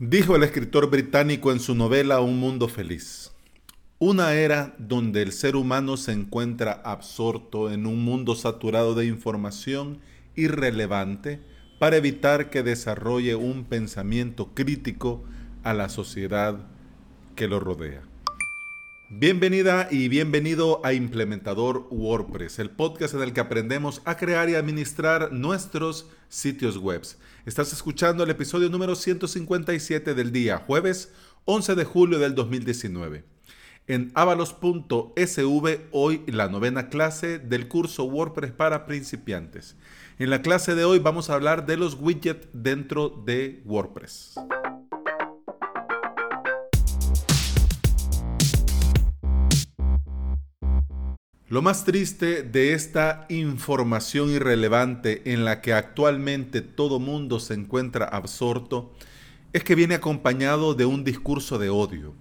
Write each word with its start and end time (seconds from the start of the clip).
Dijo 0.00 0.36
el 0.36 0.44
escritor 0.44 0.90
británico 0.90 1.50
en 1.50 1.58
su 1.58 1.74
novela 1.74 2.20
Un 2.20 2.38
Mundo 2.38 2.68
Feliz. 2.68 3.32
Una 3.98 4.34
era 4.34 4.76
donde 4.78 5.22
el 5.22 5.32
ser 5.32 5.56
humano 5.56 5.96
se 5.96 6.12
encuentra 6.12 6.80
absorto 6.84 7.72
en 7.72 7.84
un 7.84 8.04
mundo 8.04 8.36
saturado 8.36 8.94
de 8.94 9.06
información 9.06 9.98
irrelevante 10.36 11.40
para 11.80 11.96
evitar 11.96 12.48
que 12.48 12.62
desarrolle 12.62 13.34
un 13.34 13.64
pensamiento 13.64 14.54
crítico 14.54 15.24
a 15.64 15.74
la 15.74 15.88
sociedad 15.88 16.60
que 17.34 17.48
lo 17.48 17.58
rodea. 17.58 18.07
Bienvenida 19.10 19.88
y 19.90 20.08
bienvenido 20.08 20.84
a 20.84 20.92
Implementador 20.92 21.88
WordPress, 21.90 22.58
el 22.58 22.68
podcast 22.68 23.14
en 23.14 23.22
el 23.22 23.32
que 23.32 23.40
aprendemos 23.40 24.02
a 24.04 24.18
crear 24.18 24.50
y 24.50 24.54
administrar 24.54 25.32
nuestros 25.32 26.10
sitios 26.28 26.76
web. 26.76 27.00
Estás 27.46 27.72
escuchando 27.72 28.22
el 28.22 28.28
episodio 28.28 28.68
número 28.68 28.94
157 28.94 30.12
del 30.12 30.30
día, 30.30 30.58
jueves 30.58 31.10
11 31.46 31.74
de 31.74 31.84
julio 31.86 32.18
del 32.18 32.34
2019. 32.34 33.24
En 33.86 34.12
avalos.sv 34.12 35.78
hoy 35.92 36.22
la 36.26 36.50
novena 36.50 36.90
clase 36.90 37.38
del 37.38 37.66
curso 37.66 38.04
WordPress 38.04 38.52
para 38.52 38.84
principiantes. 38.84 39.76
En 40.18 40.28
la 40.28 40.42
clase 40.42 40.74
de 40.74 40.84
hoy 40.84 40.98
vamos 40.98 41.30
a 41.30 41.34
hablar 41.34 41.64
de 41.64 41.78
los 41.78 41.94
widgets 41.94 42.48
dentro 42.52 43.08
de 43.08 43.62
WordPress. 43.64 44.34
Lo 51.50 51.62
más 51.62 51.86
triste 51.86 52.42
de 52.42 52.74
esta 52.74 53.24
información 53.30 54.28
irrelevante 54.28 55.32
en 55.32 55.46
la 55.46 55.62
que 55.62 55.72
actualmente 55.72 56.60
todo 56.60 57.00
mundo 57.00 57.40
se 57.40 57.54
encuentra 57.54 58.04
absorto 58.04 58.92
es 59.54 59.64
que 59.64 59.74
viene 59.74 59.94
acompañado 59.94 60.74
de 60.74 60.84
un 60.84 61.04
discurso 61.04 61.58
de 61.58 61.70
odio, 61.70 62.12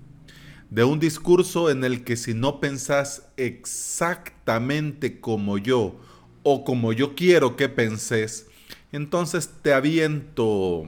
de 0.70 0.86
un 0.86 1.00
discurso 1.00 1.70
en 1.70 1.84
el 1.84 2.06
que 2.06 2.16
si 2.16 2.34
no 2.34 2.62
pensás 2.62 3.28
exactamente 3.36 5.20
como 5.20 5.58
yo 5.58 6.00
o 6.44 6.64
como 6.64 6.94
yo 6.94 7.14
quiero 7.14 7.58
que 7.58 7.68
penses, 7.68 8.48
entonces 8.94 9.50
te 9.62 9.74
aviento 9.74 10.86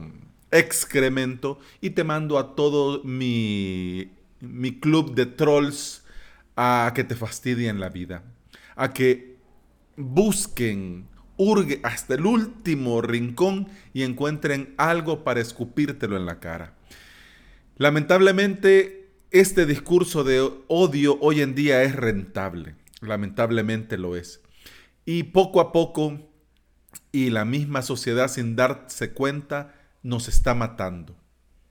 excremento 0.50 1.58
y 1.82 1.90
te 1.90 2.04
mando 2.04 2.38
a 2.38 2.54
todo 2.54 3.04
mi, 3.04 4.12
mi 4.40 4.80
club 4.80 5.14
de 5.14 5.26
trolls 5.26 6.04
a 6.56 6.92
que 6.94 7.04
te 7.04 7.14
fastidien 7.14 7.80
la 7.80 7.88
vida, 7.88 8.22
a 8.76 8.92
que 8.92 9.36
busquen, 9.96 11.08
hurgue 11.36 11.80
hasta 11.82 12.14
el 12.14 12.26
último 12.26 13.00
rincón 13.00 13.68
y 13.92 14.02
encuentren 14.02 14.74
algo 14.76 15.24
para 15.24 15.40
escupírtelo 15.40 16.16
en 16.16 16.26
la 16.26 16.40
cara. 16.40 16.74
Lamentablemente, 17.76 19.08
este 19.30 19.64
discurso 19.64 20.24
de 20.24 20.40
odio 20.68 21.18
hoy 21.20 21.40
en 21.40 21.54
día 21.54 21.82
es 21.82 21.96
rentable, 21.96 22.74
lamentablemente 23.00 23.96
lo 23.96 24.16
es. 24.16 24.42
Y 25.06 25.24
poco 25.24 25.60
a 25.60 25.72
poco, 25.72 26.30
y 27.12 27.30
la 27.30 27.44
misma 27.44 27.82
sociedad 27.82 28.28
sin 28.28 28.54
darse 28.54 29.12
cuenta, 29.12 29.74
nos 30.02 30.28
está 30.28 30.54
matando. 30.54 31.16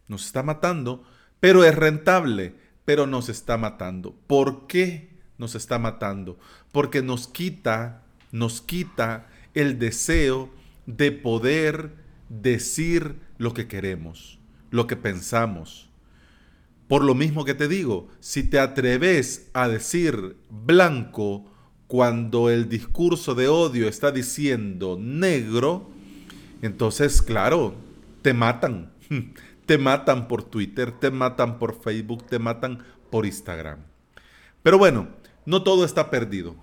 Nos 0.07 0.25
está 0.25 0.41
matando, 0.41 1.03
pero 1.39 1.63
es 1.63 1.75
rentable 1.75 2.55
pero 2.89 3.05
nos 3.05 3.29
está 3.29 3.55
matando. 3.55 4.15
¿Por 4.25 4.65
qué 4.65 5.09
nos 5.37 5.53
está 5.53 5.77
matando? 5.77 6.39
Porque 6.71 7.03
nos 7.03 7.27
quita, 7.27 8.01
nos 8.31 8.61
quita 8.61 9.27
el 9.53 9.77
deseo 9.77 10.49
de 10.87 11.11
poder 11.11 11.93
decir 12.29 13.17
lo 13.37 13.53
que 13.53 13.67
queremos, 13.67 14.39
lo 14.71 14.87
que 14.87 14.95
pensamos. 14.95 15.87
Por 16.87 17.03
lo 17.03 17.13
mismo 17.13 17.45
que 17.45 17.53
te 17.53 17.67
digo, 17.67 18.07
si 18.21 18.41
te 18.41 18.57
atreves 18.57 19.51
a 19.53 19.67
decir 19.67 20.37
blanco 20.49 21.45
cuando 21.85 22.49
el 22.49 22.69
discurso 22.69 23.35
de 23.35 23.49
odio 23.49 23.87
está 23.87 24.11
diciendo 24.11 24.97
negro, 24.99 25.91
entonces, 26.63 27.21
claro, 27.21 27.75
te 28.23 28.33
matan. 28.33 28.91
Te 29.69 29.77
matan 29.77 30.27
por 30.27 30.41
Twitter, 30.41 30.91
te 30.91 31.11
matan 31.11 31.59
por 31.59 31.79
Facebook, 31.79 32.25
te 32.25 32.39
matan 32.39 32.83
por 33.11 33.27
Instagram. 33.27 33.85
Pero 34.63 34.79
bueno, 34.79 35.09
no 35.45 35.61
todo 35.61 35.85
está 35.85 36.09
perdido. 36.09 36.55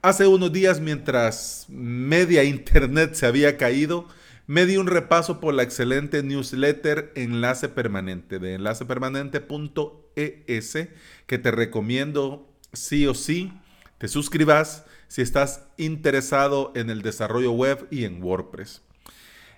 Hace 0.00 0.28
unos 0.28 0.52
días, 0.52 0.78
mientras 0.78 1.66
media 1.68 2.44
internet 2.44 3.14
se 3.14 3.26
había 3.26 3.56
caído, 3.56 4.06
me 4.46 4.64
di 4.64 4.76
un 4.76 4.86
repaso 4.86 5.40
por 5.40 5.54
la 5.54 5.64
excelente 5.64 6.22
newsletter 6.22 7.10
Enlace 7.16 7.68
Permanente 7.68 8.38
de 8.38 8.54
enlacepermanente.es 8.54 10.78
que 11.26 11.38
te 11.38 11.50
recomiendo 11.50 12.48
sí 12.72 13.08
o 13.08 13.14
sí 13.14 13.52
te 13.98 14.06
suscribas 14.06 14.84
si 15.08 15.20
estás 15.20 15.64
interesado 15.78 16.70
en 16.76 16.90
el 16.90 17.02
desarrollo 17.02 17.50
web 17.50 17.88
y 17.90 18.04
en 18.04 18.22
WordPress. 18.22 18.82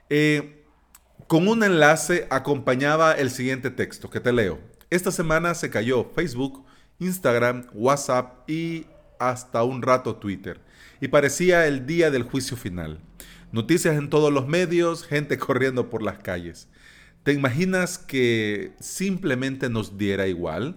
Eh, 0.08 0.63
con 1.26 1.48
un 1.48 1.62
enlace 1.62 2.26
acompañaba 2.30 3.12
el 3.12 3.30
siguiente 3.30 3.70
texto 3.70 4.10
que 4.10 4.20
te 4.20 4.32
leo. 4.32 4.58
Esta 4.90 5.10
semana 5.10 5.54
se 5.54 5.70
cayó 5.70 6.10
Facebook, 6.14 6.64
Instagram, 6.98 7.66
WhatsApp 7.72 8.48
y 8.48 8.86
hasta 9.18 9.62
un 9.64 9.82
rato 9.82 10.16
Twitter. 10.16 10.60
Y 11.00 11.08
parecía 11.08 11.66
el 11.66 11.86
día 11.86 12.10
del 12.10 12.22
juicio 12.22 12.56
final. 12.56 13.00
Noticias 13.52 13.96
en 13.96 14.10
todos 14.10 14.32
los 14.32 14.46
medios, 14.46 15.04
gente 15.04 15.38
corriendo 15.38 15.90
por 15.90 16.02
las 16.02 16.18
calles. 16.18 16.68
¿Te 17.22 17.32
imaginas 17.32 17.96
que 17.98 18.72
simplemente 18.80 19.70
nos 19.70 19.96
diera 19.96 20.26
igual? 20.26 20.76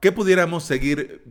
¿Qué 0.00 0.12
pudiéramos 0.12 0.64
seguir 0.64 1.22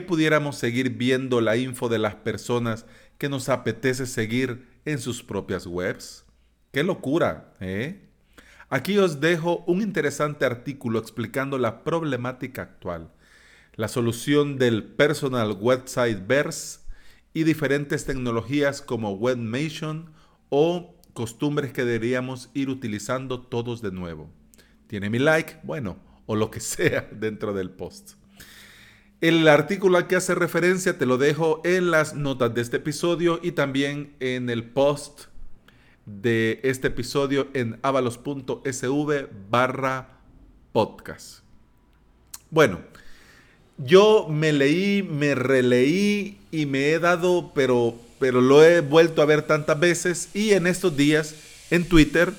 pudiéramos 0.00 0.56
seguir 0.56 0.90
viendo 0.90 1.40
la 1.40 1.56
info 1.56 1.88
de 1.88 1.98
las 1.98 2.16
personas 2.16 2.86
que 3.18 3.28
nos 3.28 3.48
apetece 3.48 4.06
seguir 4.06 4.66
en 4.84 4.98
sus 4.98 5.22
propias 5.22 5.66
webs? 5.66 6.24
¡Qué 6.74 6.82
locura! 6.82 7.54
¿eh? 7.60 8.00
Aquí 8.68 8.98
os 8.98 9.20
dejo 9.20 9.62
un 9.68 9.80
interesante 9.80 10.44
artículo 10.44 10.98
explicando 10.98 11.56
la 11.56 11.84
problemática 11.84 12.62
actual, 12.62 13.12
la 13.76 13.86
solución 13.86 14.58
del 14.58 14.82
Personal 14.82 15.56
Website 15.60 16.26
Verse 16.26 16.80
y 17.32 17.44
diferentes 17.44 18.06
tecnologías 18.06 18.82
como 18.82 19.12
Webmation 19.12 20.10
o 20.48 20.96
costumbres 21.12 21.72
que 21.72 21.84
deberíamos 21.84 22.50
ir 22.54 22.70
utilizando 22.70 23.40
todos 23.40 23.80
de 23.80 23.92
nuevo. 23.92 24.32
¿Tiene 24.88 25.10
mi 25.10 25.20
like? 25.20 25.60
Bueno, 25.62 25.98
o 26.26 26.34
lo 26.34 26.50
que 26.50 26.58
sea 26.74 27.08
dentro 27.12 27.52
del 27.52 27.70
post. 27.70 28.14
El 29.20 29.46
artículo 29.46 29.96
al 29.96 30.08
que 30.08 30.16
hace 30.16 30.34
referencia 30.34 30.98
te 30.98 31.06
lo 31.06 31.18
dejo 31.18 31.62
en 31.64 31.92
las 31.92 32.16
notas 32.16 32.52
de 32.52 32.62
este 32.62 32.78
episodio 32.78 33.38
y 33.44 33.52
también 33.52 34.16
en 34.18 34.50
el 34.50 34.64
post 34.64 35.32
de 36.06 36.60
este 36.62 36.88
episodio 36.88 37.48
en 37.54 37.78
avalos.sv 37.82 39.28
barra 39.50 40.08
podcast. 40.72 41.40
Bueno, 42.50 42.80
yo 43.78 44.28
me 44.28 44.52
leí, 44.52 45.02
me 45.02 45.34
releí 45.34 46.38
y 46.50 46.66
me 46.66 46.90
he 46.90 46.98
dado, 46.98 47.52
pero, 47.54 47.94
pero 48.18 48.40
lo 48.40 48.62
he 48.62 48.80
vuelto 48.80 49.22
a 49.22 49.26
ver 49.26 49.42
tantas 49.42 49.80
veces 49.80 50.28
y 50.34 50.52
en 50.52 50.66
estos 50.66 50.96
días 50.96 51.34
en 51.70 51.88
Twitter, 51.88 52.32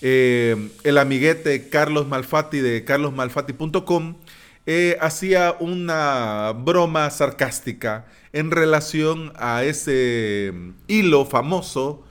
eh, 0.00 0.70
el 0.84 0.98
amiguete 0.98 1.68
Carlos 1.68 2.06
Malfatti 2.06 2.60
de 2.60 2.84
carlosmalfatti.com 2.84 4.14
eh, 4.66 4.96
hacía 5.00 5.56
una 5.60 6.52
broma 6.52 7.10
sarcástica 7.10 8.06
en 8.32 8.50
relación 8.50 9.32
a 9.36 9.64
ese 9.64 10.52
hilo 10.86 11.24
famoso 11.24 12.04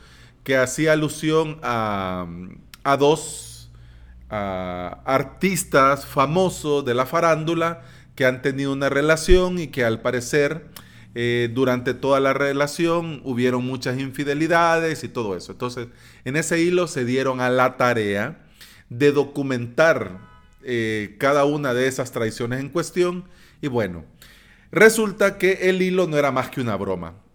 que 0.48 0.56
hacía 0.56 0.94
alusión 0.94 1.60
a, 1.62 2.26
dos 2.98 3.70
artistas 4.30 6.06
famosos 6.06 6.86
de 6.86 6.94
la 6.94 7.06
farándula 7.06 7.82
que 8.16 8.26
han 8.26 8.42
tenido 8.42 8.72
una 8.72 8.88
relación 8.88 9.60
y 9.60 9.68
que 9.68 9.84
al 9.84 10.00
parecer 10.00 10.68
eh, 11.16 11.52
durante 11.54 11.94
toda 11.94 12.22
la 12.22 12.32
relación 12.32 13.20
hubieron 13.26 13.66
muchas 13.66 14.00
infidelidades 14.00 15.04
y 15.04 15.10
todo 15.10 15.36
eso. 15.36 15.52
Entonces, 15.52 15.90
en 16.24 16.38
ese 16.38 16.62
hilo 16.62 16.88
se 16.88 17.04
dieron 17.04 17.42
a 17.42 17.50
la 17.50 17.76
tarea 17.76 18.40
de 18.88 19.12
documentar 19.12 20.18
eh, 20.64 21.18
cada 21.20 21.44
una 21.44 21.74
de 21.74 21.88
esas 21.88 22.14
traiciones 22.14 22.62
en 22.62 22.70
cuestión 22.70 23.26
y 23.62 23.68
bueno, 23.68 24.06
resulta 24.72 25.38
que 25.38 25.70
el 25.70 25.82
hilo 25.82 26.08
no 26.08 26.18
era 26.18 26.32
más 26.32 26.50
que 26.50 26.62
una 26.62 26.78
broma 26.78 27.27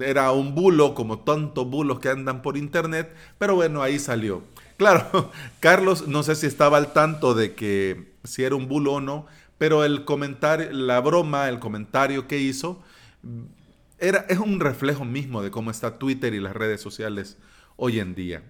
era 0.00 0.30
un 0.32 0.54
bulo, 0.54 0.94
como 0.94 1.20
tantos 1.20 1.68
bulos 1.68 2.00
que 2.00 2.08
andan 2.08 2.42
por 2.42 2.56
internet, 2.56 3.14
pero 3.38 3.54
bueno, 3.54 3.82
ahí 3.82 3.98
salió. 3.98 4.42
Claro, 4.76 5.30
Carlos 5.60 6.06
no 6.06 6.22
sé 6.22 6.34
si 6.34 6.46
estaba 6.46 6.78
al 6.78 6.92
tanto 6.92 7.34
de 7.34 7.54
que 7.54 8.12
si 8.24 8.44
era 8.44 8.54
un 8.54 8.68
bulo 8.68 8.94
o 8.94 9.00
no, 9.00 9.26
pero 9.58 9.84
el 9.84 10.04
comentario, 10.04 10.70
la 10.72 11.00
broma, 11.00 11.48
el 11.48 11.58
comentario 11.58 12.28
que 12.28 12.38
hizo, 12.38 12.82
era, 13.98 14.24
es 14.28 14.38
un 14.38 14.60
reflejo 14.60 15.04
mismo 15.04 15.42
de 15.42 15.50
cómo 15.50 15.70
está 15.70 15.98
Twitter 15.98 16.32
y 16.34 16.40
las 16.40 16.54
redes 16.54 16.80
sociales 16.80 17.36
hoy 17.76 17.98
en 17.98 18.14
día. 18.14 18.42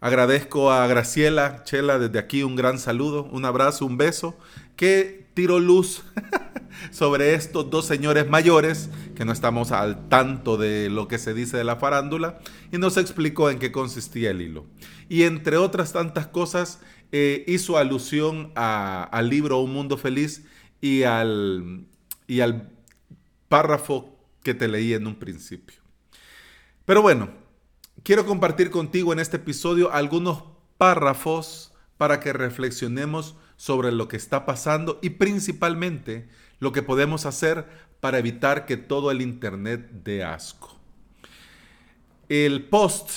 Agradezco 0.00 0.72
a 0.72 0.86
Graciela, 0.86 1.62
Chela, 1.64 1.98
desde 1.98 2.18
aquí 2.18 2.42
un 2.42 2.56
gran 2.56 2.78
saludo, 2.78 3.24
un 3.24 3.44
abrazo, 3.44 3.86
un 3.86 3.96
beso, 3.96 4.36
que 4.74 5.28
tiró 5.34 5.60
luz 5.60 6.02
sobre 6.90 7.34
estos 7.34 7.70
dos 7.70 7.86
señores 7.86 8.28
mayores, 8.28 8.90
no 9.24 9.32
estamos 9.32 9.72
al 9.72 10.08
tanto 10.08 10.56
de 10.56 10.90
lo 10.90 11.08
que 11.08 11.18
se 11.18 11.34
dice 11.34 11.56
de 11.56 11.64
la 11.64 11.76
farándula, 11.76 12.38
y 12.72 12.78
nos 12.78 12.96
explicó 12.96 13.50
en 13.50 13.58
qué 13.58 13.72
consistía 13.72 14.30
el 14.30 14.40
hilo. 14.40 14.66
Y 15.08 15.24
entre 15.24 15.56
otras 15.56 15.92
tantas 15.92 16.26
cosas, 16.26 16.80
eh, 17.12 17.44
hizo 17.46 17.76
alusión 17.76 18.52
al 18.54 19.28
libro 19.28 19.60
Un 19.60 19.72
Mundo 19.72 19.98
Feliz 19.98 20.44
y 20.80 21.02
al, 21.02 21.86
y 22.26 22.40
al 22.40 22.70
párrafo 23.48 24.18
que 24.42 24.54
te 24.54 24.68
leí 24.68 24.94
en 24.94 25.06
un 25.06 25.16
principio. 25.16 25.82
Pero 26.84 27.02
bueno, 27.02 27.30
quiero 28.02 28.26
compartir 28.26 28.70
contigo 28.70 29.12
en 29.12 29.18
este 29.18 29.36
episodio 29.36 29.92
algunos 29.92 30.44
párrafos 30.78 31.72
para 31.96 32.18
que 32.18 32.32
reflexionemos 32.32 33.36
sobre 33.56 33.92
lo 33.92 34.08
que 34.08 34.16
está 34.16 34.44
pasando 34.44 34.98
y 35.02 35.10
principalmente 35.10 36.28
lo 36.58 36.72
que 36.72 36.82
podemos 36.82 37.26
hacer 37.26 37.66
para 38.02 38.18
evitar 38.18 38.66
que 38.66 38.76
todo 38.76 39.12
el 39.12 39.22
Internet 39.22 39.88
dé 40.02 40.24
asco. 40.24 40.76
El 42.28 42.64
post 42.64 43.10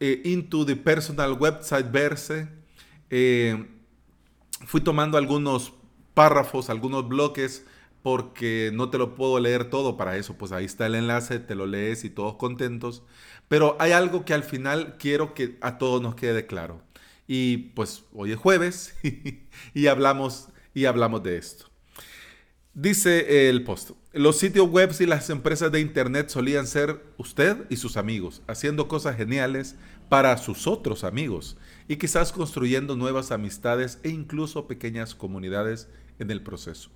eh, 0.00 0.20
Into 0.24 0.66
the 0.66 0.74
Personal 0.74 1.34
Website 1.34 1.92
Verse, 1.92 2.48
eh, 3.08 3.68
fui 4.66 4.80
tomando 4.80 5.16
algunos 5.16 5.74
párrafos, 6.12 6.70
algunos 6.70 7.06
bloques 7.06 7.64
porque 8.02 8.72
no 8.74 8.90
te 8.90 8.98
lo 8.98 9.14
puedo 9.14 9.38
leer 9.38 9.70
todo 9.70 9.96
para 9.96 10.16
eso, 10.16 10.36
pues 10.36 10.50
ahí 10.50 10.64
está 10.64 10.86
el 10.86 10.96
enlace, 10.96 11.38
te 11.38 11.54
lo 11.54 11.66
lees 11.66 12.02
y 12.02 12.10
todos 12.10 12.34
contentos. 12.34 13.04
Pero 13.46 13.76
hay 13.78 13.92
algo 13.92 14.24
que 14.24 14.34
al 14.34 14.42
final 14.42 14.96
quiero 14.98 15.34
que 15.34 15.56
a 15.60 15.78
todos 15.78 16.02
nos 16.02 16.16
quede 16.16 16.46
claro. 16.46 16.82
Y 17.28 17.58
pues 17.76 18.02
hoy 18.12 18.32
es 18.32 18.38
jueves 18.38 18.96
y 19.72 19.86
hablamos 19.86 20.48
y 20.74 20.86
hablamos 20.86 21.22
de 21.22 21.36
esto. 21.36 21.66
Dice 22.74 23.48
el 23.48 23.62
post, 23.62 23.92
los 24.12 24.36
sitios 24.36 24.68
web 24.68 24.94
y 25.00 25.06
las 25.06 25.30
empresas 25.30 25.72
de 25.72 25.80
internet 25.80 26.28
solían 26.28 26.66
ser 26.66 27.02
usted 27.16 27.64
y 27.70 27.76
sus 27.76 27.96
amigos, 27.96 28.42
haciendo 28.46 28.86
cosas 28.86 29.16
geniales 29.16 29.76
para 30.10 30.36
sus 30.36 30.66
otros 30.66 31.02
amigos 31.02 31.56
y 31.88 31.96
quizás 31.96 32.32
construyendo 32.32 32.94
nuevas 32.94 33.32
amistades 33.32 33.98
e 34.02 34.10
incluso 34.10 34.66
pequeñas 34.66 35.14
comunidades 35.14 35.88
en 36.18 36.30
el 36.30 36.42
proceso. 36.42 36.90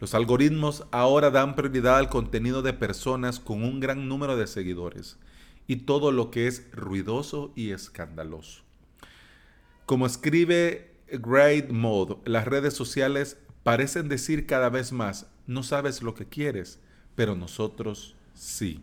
Los 0.00 0.14
algoritmos 0.14 0.86
ahora 0.90 1.30
dan 1.30 1.54
prioridad 1.54 1.98
al 1.98 2.08
contenido 2.08 2.62
de 2.62 2.72
personas 2.72 3.40
con 3.40 3.62
un 3.62 3.80
gran 3.80 4.08
número 4.08 4.36
de 4.38 4.46
seguidores 4.46 5.18
y 5.66 5.76
todo 5.76 6.12
lo 6.12 6.30
que 6.30 6.46
es 6.46 6.70
ruidoso 6.72 7.52
y 7.56 7.72
escandaloso. 7.72 8.62
Como 9.84 10.06
escribe 10.06 10.94
Great 11.10 11.70
Mode, 11.70 12.16
las 12.24 12.46
redes 12.46 12.72
sociales 12.72 13.36
parecen 13.64 14.08
decir 14.08 14.46
cada 14.46 14.70
vez 14.70 14.92
más, 14.92 15.26
no 15.48 15.64
sabes 15.64 16.02
lo 16.02 16.14
que 16.14 16.26
quieres, 16.26 16.78
pero 17.16 17.34
nosotros 17.34 18.14
sí. 18.34 18.80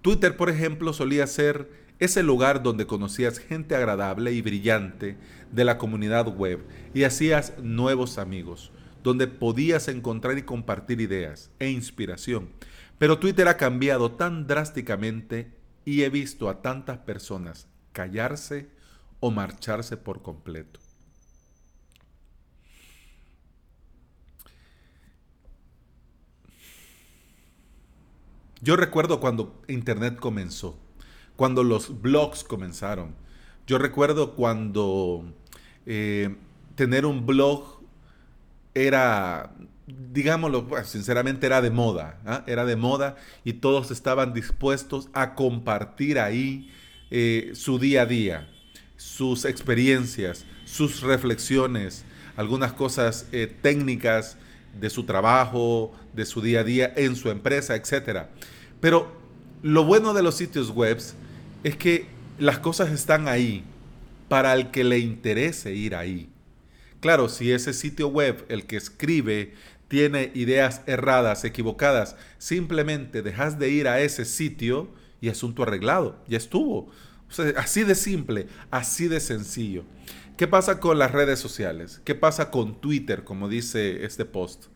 Twitter, 0.00 0.36
por 0.38 0.48
ejemplo, 0.48 0.94
solía 0.94 1.26
ser 1.26 1.70
ese 1.98 2.22
lugar 2.22 2.62
donde 2.62 2.86
conocías 2.86 3.38
gente 3.38 3.74
agradable 3.74 4.32
y 4.32 4.40
brillante 4.40 5.18
de 5.52 5.64
la 5.64 5.76
comunidad 5.76 6.34
web 6.34 6.64
y 6.94 7.02
hacías 7.02 7.52
nuevos 7.60 8.16
amigos 8.16 8.72
donde 9.02 9.26
podías 9.26 9.88
encontrar 9.88 10.38
y 10.38 10.42
compartir 10.42 11.00
ideas 11.00 11.50
e 11.58 11.70
inspiración. 11.70 12.50
Pero 12.98 13.18
Twitter 13.18 13.48
ha 13.48 13.56
cambiado 13.56 14.12
tan 14.12 14.46
drásticamente 14.46 15.52
y 15.84 16.02
he 16.02 16.10
visto 16.10 16.48
a 16.48 16.62
tantas 16.62 16.98
personas 16.98 17.68
callarse 17.92 18.68
o 19.20 19.30
marcharse 19.30 19.96
por 19.96 20.22
completo. 20.22 20.80
Yo 28.60 28.76
recuerdo 28.76 29.20
cuando 29.20 29.62
Internet 29.68 30.16
comenzó, 30.18 30.76
cuando 31.36 31.62
los 31.62 32.02
blogs 32.02 32.42
comenzaron. 32.42 33.14
Yo 33.66 33.78
recuerdo 33.78 34.34
cuando 34.34 35.32
eh, 35.86 36.34
tener 36.74 37.06
un 37.06 37.24
blog 37.24 37.80
era, 38.74 39.54
digámoslo, 39.86 40.68
sinceramente 40.84 41.46
era 41.46 41.60
de 41.60 41.70
moda, 41.70 42.20
¿ah? 42.26 42.44
era 42.46 42.64
de 42.64 42.76
moda 42.76 43.16
y 43.44 43.54
todos 43.54 43.90
estaban 43.90 44.32
dispuestos 44.32 45.08
a 45.12 45.34
compartir 45.34 46.18
ahí 46.18 46.72
eh, 47.10 47.52
su 47.54 47.78
día 47.78 48.02
a 48.02 48.06
día, 48.06 48.50
sus 48.96 49.44
experiencias, 49.44 50.44
sus 50.64 51.02
reflexiones, 51.02 52.04
algunas 52.36 52.72
cosas 52.72 53.28
eh, 53.30 53.46
técnicas 53.46 54.36
de 54.80 54.90
su 54.90 55.04
trabajo, 55.04 55.92
de 56.12 56.24
su 56.26 56.40
día 56.40 56.60
a 56.60 56.64
día 56.64 56.92
en 56.96 57.16
su 57.16 57.30
empresa, 57.30 57.76
etc. 57.76 58.26
Pero 58.80 59.12
lo 59.62 59.84
bueno 59.84 60.14
de 60.14 60.22
los 60.22 60.36
sitios 60.36 60.70
web 60.70 60.98
es 61.64 61.76
que 61.76 62.06
las 62.38 62.58
cosas 62.58 62.90
están 62.90 63.28
ahí 63.28 63.64
para 64.28 64.54
el 64.54 64.70
que 64.70 64.84
le 64.84 64.98
interese 64.98 65.74
ir 65.74 65.94
ahí. 65.94 66.28
Claro, 67.00 67.28
si 67.28 67.52
ese 67.52 67.72
sitio 67.72 68.08
web, 68.08 68.44
el 68.48 68.66
que 68.66 68.76
escribe, 68.76 69.54
tiene 69.88 70.30
ideas 70.34 70.82
erradas, 70.86 71.44
equivocadas, 71.44 72.16
simplemente 72.38 73.22
dejas 73.22 73.58
de 73.58 73.70
ir 73.70 73.88
a 73.88 74.00
ese 74.00 74.24
sitio 74.24 74.90
y 75.20 75.28
asunto 75.28 75.62
arreglado, 75.62 76.22
ya 76.28 76.36
estuvo. 76.36 76.90
así 77.56 77.84
de 77.84 77.94
simple, 77.94 78.46
así 78.70 79.08
de 79.08 79.20
sencillo. 79.20 79.84
¿Qué 80.38 80.46
pasa 80.46 80.78
con 80.78 81.00
las 81.00 81.10
redes 81.10 81.40
sociales? 81.40 82.00
¿Qué 82.04 82.14
pasa 82.14 82.52
con 82.52 82.80
Twitter, 82.80 83.24
como 83.24 83.48
dice 83.48 84.04
este 84.04 84.24
post? 84.24 84.66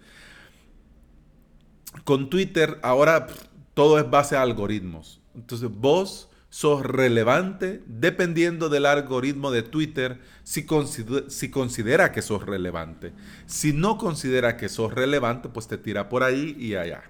Con 2.02 2.30
Twitter 2.30 2.80
ahora 2.82 3.28
todo 3.72 4.00
es 4.00 4.10
base 4.10 4.34
a 4.34 4.42
algoritmos. 4.42 5.20
Entonces 5.36 5.70
vos 5.70 6.28
sos 6.48 6.84
relevante 6.84 7.80
dependiendo 7.86 8.70
del 8.70 8.86
algoritmo 8.86 9.52
de 9.52 9.62
Twitter 9.62 10.20
si, 10.42 10.66
considera, 10.66 12.10
que 12.10 12.22
sos 12.22 12.44
relevante. 12.44 13.12
Si 13.46 13.72
no 13.72 13.98
considera 13.98 14.56
que 14.56 14.68
sos 14.68 14.92
relevante, 14.92 15.48
pues 15.48 15.68
te 15.68 15.78
tira 15.78 16.08
por 16.08 16.24
ahí 16.24 16.56
y 16.58 16.74
allá. 16.74 17.04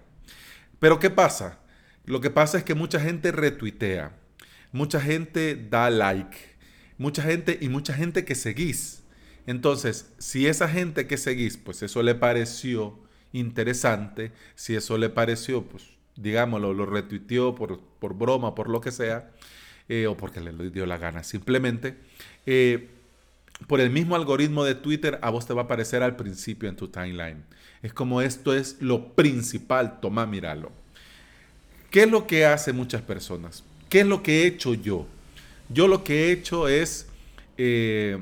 Pero 0.79 0.99
¿qué 0.99 1.09
pasa? 1.09 1.61
Lo 2.05 2.21
que 2.21 2.29
pasa 2.29 2.59
es 2.59 2.65
que 2.65 2.75
mucha 2.75 3.01
gente 3.01 3.33
retuitea, 3.33 4.15
mucha 4.73 5.01
gente 5.01 5.57
da 5.71 5.89
like, 5.89 6.52
mucha 7.03 7.23
gente 7.23 7.59
y 7.61 7.69
mucha 7.69 7.93
gente 7.93 8.25
que 8.25 8.35
seguís. 8.35 9.03
Entonces, 9.47 10.13
si 10.19 10.47
esa 10.47 10.69
gente 10.69 11.07
que 11.07 11.19
seguís, 11.19 11.57
pues 11.57 11.83
eso 11.83 12.03
le 12.03 12.15
pareció 12.15 12.99
interesante, 13.33 14.33
si 14.55 14.77
eso 14.77 14.97
le 14.99 15.11
pareció, 15.11 15.65
pues 15.65 15.85
digámoslo, 16.17 16.73
lo 16.73 16.87
retuiteó 16.87 17.55
por, 17.55 17.81
por 17.99 18.15
broma, 18.15 18.55
por 18.55 18.69
lo 18.69 18.81
que 18.81 18.93
sea, 18.93 19.33
eh, 19.89 20.07
o 20.07 20.17
porque 20.17 20.41
le 20.41 20.71
dio 20.71 20.87
la 20.87 20.97
gana, 20.97 21.25
simplemente, 21.25 21.97
eh, 22.47 22.89
por 23.67 23.81
el 23.81 23.91
mismo 23.91 24.15
algoritmo 24.15 24.65
de 24.65 24.75
Twitter, 24.75 25.19
a 25.23 25.31
vos 25.31 25.47
te 25.47 25.55
va 25.55 25.63
a 25.63 25.65
aparecer 25.65 26.03
al 26.03 26.17
principio 26.17 26.69
en 26.69 26.77
tu 26.77 26.89
timeline. 26.89 27.45
Es 27.83 27.93
como 27.93 28.23
esto 28.23 28.55
es 28.55 28.77
lo 28.81 29.15
principal, 29.15 30.01
toma, 30.01 30.27
míralo. 30.27 30.71
¿Qué 31.91 32.05
es 32.05 32.11
lo 32.11 32.27
que 32.27 32.47
hacen 32.47 32.77
muchas 32.77 33.03
personas? 33.03 33.65
¿Qué 33.89 34.01
es 34.01 34.07
lo 34.07 34.23
que 34.23 34.43
he 34.43 34.47
hecho 34.47 34.75
yo? 34.75 35.07
Yo 35.73 35.89
lo 35.89 36.05
que 36.05 36.25
he 36.25 36.33
hecho 36.33 36.69
es 36.69 37.09
eh, 37.57 38.19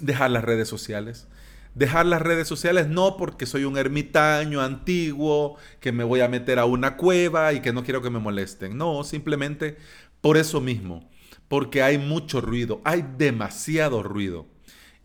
dejar 0.00 0.30
las 0.30 0.44
redes 0.44 0.68
sociales, 0.68 1.28
dejar 1.74 2.06
las 2.06 2.22
redes 2.22 2.48
sociales 2.48 2.88
no 2.88 3.16
porque 3.16 3.46
soy 3.46 3.64
un 3.64 3.78
ermitaño 3.78 4.60
antiguo, 4.60 5.56
que 5.80 5.92
me 5.92 6.04
voy 6.04 6.20
a 6.20 6.28
meter 6.28 6.58
a 6.58 6.64
una 6.64 6.96
cueva 6.96 7.52
y 7.52 7.60
que 7.60 7.72
no 7.72 7.84
quiero 7.84 8.02
que 8.02 8.10
me 8.10 8.18
molesten. 8.18 8.76
No, 8.76 9.04
simplemente 9.04 9.76
por 10.20 10.36
eso 10.36 10.60
mismo, 10.60 11.08
porque 11.48 11.82
hay 11.82 11.98
mucho 11.98 12.40
ruido, 12.40 12.80
hay 12.84 13.04
demasiado 13.16 14.02
ruido. 14.02 14.46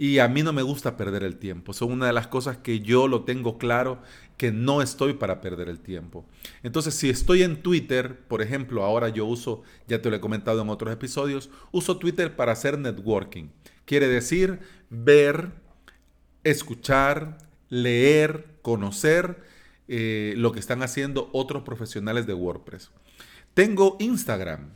Y 0.01 0.17
a 0.17 0.27
mí 0.27 0.41
no 0.41 0.51
me 0.51 0.63
gusta 0.63 0.98
perder 0.98 1.24
el 1.24 1.38
tiempo. 1.38 1.74
Son 1.74 1.91
una 1.91 2.08
de 2.08 2.13
las 2.13 2.25
cosas 2.25 2.58
que 2.58 2.79
yo 2.79 3.08
lo 3.08 3.24
tengo 3.24 3.60
claro, 3.60 4.01
que 4.36 4.51
no 4.51 4.81
estoy 4.81 5.13
para 5.13 5.41
perder 5.41 5.70
el 5.70 5.79
tiempo. 5.79 6.25
Entonces, 6.63 6.96
si 6.96 7.12
estoy 7.12 7.43
en 7.43 7.62
Twitter, 7.62 8.17
por 8.27 8.41
ejemplo, 8.41 8.84
ahora 8.84 9.10
yo 9.10 9.27
uso, 9.27 9.62
ya 9.88 10.01
te 10.01 10.10
lo 10.10 10.15
he 10.15 10.20
comentado 10.20 10.60
en 10.60 10.70
otros 10.70 10.91
episodios, 10.91 11.51
uso 11.72 11.98
Twitter 11.98 12.36
para 12.36 12.53
hacer 12.53 12.79
networking. 12.79 13.50
Quiere 13.86 14.08
decir 14.08 14.62
ver 14.89 15.51
escuchar, 16.43 17.38
leer, 17.70 18.48
conocer 18.63 19.43
eh, 19.88 20.34
lo 20.36 20.51
que 20.51 20.60
están 20.60 20.81
haciendo 20.81 21.29
otros 21.31 21.62
profesionales 21.62 22.25
de 22.25 22.34
WordPress. 22.34 22.89
Tengo 23.53 23.98
Instagram, 24.00 24.72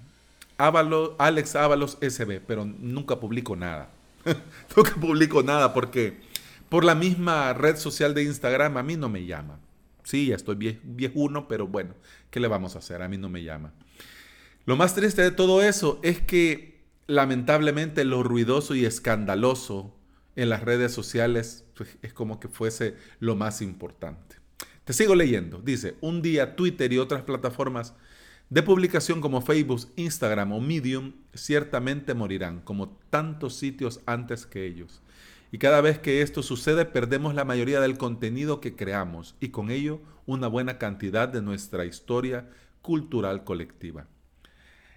Alex 0.59 1.55
Ábalos 1.55 1.97
SB, 1.99 2.41
pero 2.45 2.63
nunca 2.63 3.19
publico 3.19 3.55
nada. 3.55 3.94
nunca 4.75 4.95
publico 4.95 5.43
nada 5.43 5.73
porque 5.73 6.19
por 6.69 6.83
la 6.83 6.95
misma 6.95 7.53
red 7.53 7.77
social 7.77 8.13
de 8.13 8.23
Instagram 8.23 8.77
a 8.77 8.83
mí 8.83 8.97
no 8.97 9.09
me 9.09 9.25
llama. 9.25 9.59
Sí, 10.03 10.27
ya 10.27 10.35
estoy 10.35 10.79
viejuno, 10.83 11.47
pero 11.47 11.67
bueno, 11.67 11.95
¿qué 12.29 12.39
le 12.39 12.47
vamos 12.47 12.75
a 12.75 12.79
hacer? 12.79 13.01
A 13.01 13.07
mí 13.07 13.17
no 13.17 13.29
me 13.29 13.43
llama. 13.43 13.73
Lo 14.65 14.75
más 14.75 14.95
triste 14.95 15.21
de 15.21 15.31
todo 15.31 15.61
eso 15.63 15.99
es 16.03 16.21
que 16.21 16.83
lamentablemente 17.07 18.03
lo 18.03 18.23
ruidoso 18.23 18.75
y 18.75 18.85
escandaloso 18.85 19.95
en 20.35 20.49
las 20.49 20.63
redes 20.63 20.91
sociales 20.91 21.65
pues, 21.75 21.97
es 22.01 22.13
como 22.13 22.39
que 22.39 22.47
fuese 22.47 22.95
lo 23.19 23.35
más 23.35 23.61
importante. 23.61 24.37
Te 24.83 24.93
sigo 24.93 25.15
leyendo. 25.15 25.59
Dice, 25.59 25.95
un 26.01 26.21
día 26.21 26.55
Twitter 26.55 26.91
y 26.93 26.99
otras 26.99 27.23
plataformas 27.23 27.93
de 28.49 28.61
publicación 28.61 29.21
como 29.21 29.41
Facebook, 29.41 29.87
Instagram 29.95 30.51
o 30.51 30.61
Medium 30.61 31.13
ciertamente 31.33 32.13
morirán, 32.13 32.61
como 32.61 32.89
tantos 33.09 33.55
sitios 33.55 34.01
antes 34.05 34.45
que 34.45 34.65
ellos. 34.65 35.01
Y 35.51 35.57
cada 35.57 35.81
vez 35.81 35.99
que 35.99 36.21
esto 36.21 36.43
sucede 36.43 36.85
perdemos 36.85 37.33
la 37.33 37.45
mayoría 37.45 37.79
del 37.79 37.97
contenido 37.97 38.61
que 38.61 38.75
creamos 38.75 39.35
y 39.39 39.49
con 39.49 39.71
ello 39.71 40.01
una 40.25 40.47
buena 40.47 40.77
cantidad 40.77 41.27
de 41.27 41.41
nuestra 41.41 41.85
historia 41.85 42.49
cultural 42.81 43.43
colectiva. 43.43 44.07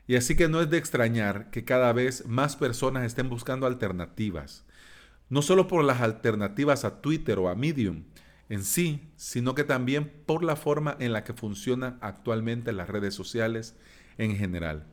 Y 0.07 0.17
así 0.17 0.37
que 0.37 0.49
no 0.49 0.61
es 0.61 0.71
de 0.71 0.79
extrañar 0.79 1.51
que 1.51 1.65
cada 1.65 1.93
vez 1.93 2.27
más 2.27 2.57
personas 2.57 3.05
estén 3.05 3.29
buscando 3.29 3.67
alternativas, 3.67 4.65
no 5.29 5.43
solo 5.43 5.69
por 5.69 5.85
las 5.85 6.01
alternativas 6.01 6.85
a 6.85 7.01
Twitter 7.01 7.39
o 7.39 7.49
a 7.49 7.55
Medium 7.55 8.05
en 8.49 8.65
sí, 8.65 9.11
sino 9.17 9.55
que 9.55 9.65
también 9.65 10.11
por 10.27 10.43
la 10.43 10.57
forma 10.57 10.97
en 11.01 11.13
la 11.13 11.25
que 11.25 11.35
funcionan 11.35 11.99
actualmente 12.01 12.73
las 12.73 12.89
redes 12.89 13.15
sociales 13.15 13.77
en 14.17 14.37
general. 14.37 14.87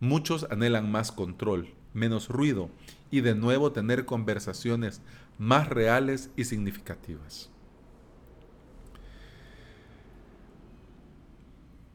Muchos 0.00 0.46
anhelan 0.50 0.90
más 0.90 1.12
control, 1.12 1.72
menos 1.94 2.28
ruido 2.28 2.70
y 3.10 3.20
de 3.20 3.34
nuevo 3.34 3.72
tener 3.72 4.04
conversaciones 4.04 5.00
más 5.38 5.68
reales 5.68 6.30
y 6.36 6.44
significativas. 6.44 7.50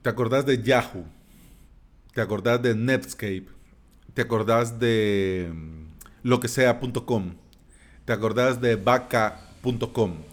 ¿Te 0.02 0.10
acordás 0.10 0.46
de 0.46 0.62
Yahoo? 0.64 1.06
¿Te 2.14 2.22
acordás 2.22 2.62
de 2.62 2.74
Netscape? 2.74 3.46
¿Te 4.14 4.24
acordás 4.24 4.80
de 4.80 5.52
mm, 5.54 5.84
lo 6.24 6.40
que 6.40 6.48
sea.com? 6.48 7.36
¿Te 8.06 8.14
acordás 8.14 8.60
de 8.60 8.76
vaca.com? 8.78 10.31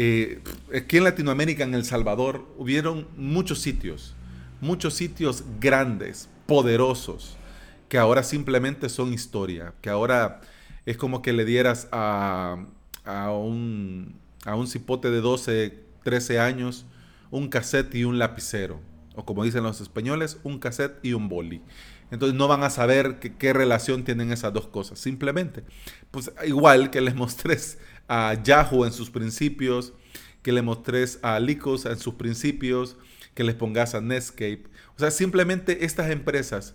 Eh, 0.00 0.38
aquí 0.72 0.98
en 0.98 1.02
Latinoamérica, 1.02 1.64
en 1.64 1.74
El 1.74 1.84
Salvador, 1.84 2.46
hubieron 2.56 3.08
muchos 3.16 3.58
sitios, 3.58 4.14
muchos 4.60 4.94
sitios 4.94 5.42
grandes, 5.58 6.28
poderosos, 6.46 7.36
que 7.88 7.98
ahora 7.98 8.22
simplemente 8.22 8.90
son 8.90 9.12
historia, 9.12 9.74
que 9.80 9.90
ahora 9.90 10.40
es 10.86 10.96
como 10.96 11.20
que 11.20 11.32
le 11.32 11.44
dieras 11.44 11.88
a, 11.90 12.64
a, 13.04 13.32
un, 13.32 14.20
a 14.44 14.54
un 14.54 14.68
cipote 14.68 15.10
de 15.10 15.20
12, 15.20 15.76
13 16.04 16.38
años 16.38 16.86
un 17.32 17.48
cassette 17.48 17.92
y 17.96 18.04
un 18.04 18.20
lapicero, 18.20 18.78
o 19.16 19.24
como 19.24 19.42
dicen 19.42 19.64
los 19.64 19.80
españoles, 19.80 20.38
un 20.44 20.60
cassette 20.60 20.96
y 21.02 21.14
un 21.14 21.28
boli. 21.28 21.60
Entonces 22.12 22.38
no 22.38 22.46
van 22.46 22.62
a 22.62 22.70
saber 22.70 23.18
qué 23.18 23.52
relación 23.52 24.04
tienen 24.04 24.32
esas 24.32 24.52
dos 24.52 24.68
cosas. 24.68 24.98
Simplemente, 25.00 25.64
pues 26.12 26.30
igual 26.46 26.90
que 26.90 27.00
les 27.00 27.14
mostrés 27.16 27.78
a 28.08 28.34
Yahoo 28.42 28.84
en 28.84 28.92
sus 28.92 29.10
principios, 29.10 29.92
que 30.42 30.52
le 30.52 30.62
mostrés 30.62 31.18
a 31.22 31.38
Lycos 31.38 31.86
en 31.86 31.98
sus 31.98 32.14
principios, 32.14 32.96
que 33.34 33.44
les 33.44 33.54
pongas 33.54 33.94
a 33.94 34.00
Netscape. 34.00 34.64
O 34.96 34.98
sea, 34.98 35.10
simplemente 35.10 35.84
estas 35.84 36.10
empresas 36.10 36.74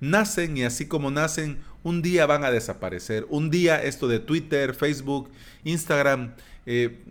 nacen 0.00 0.56
y 0.56 0.64
así 0.64 0.86
como 0.86 1.10
nacen, 1.10 1.58
un 1.82 2.02
día 2.02 2.26
van 2.26 2.44
a 2.44 2.50
desaparecer. 2.50 3.26
Un 3.30 3.50
día 3.50 3.82
esto 3.82 4.08
de 4.08 4.18
Twitter, 4.20 4.74
Facebook, 4.74 5.30
Instagram, 5.64 6.34
eh, 6.66 7.02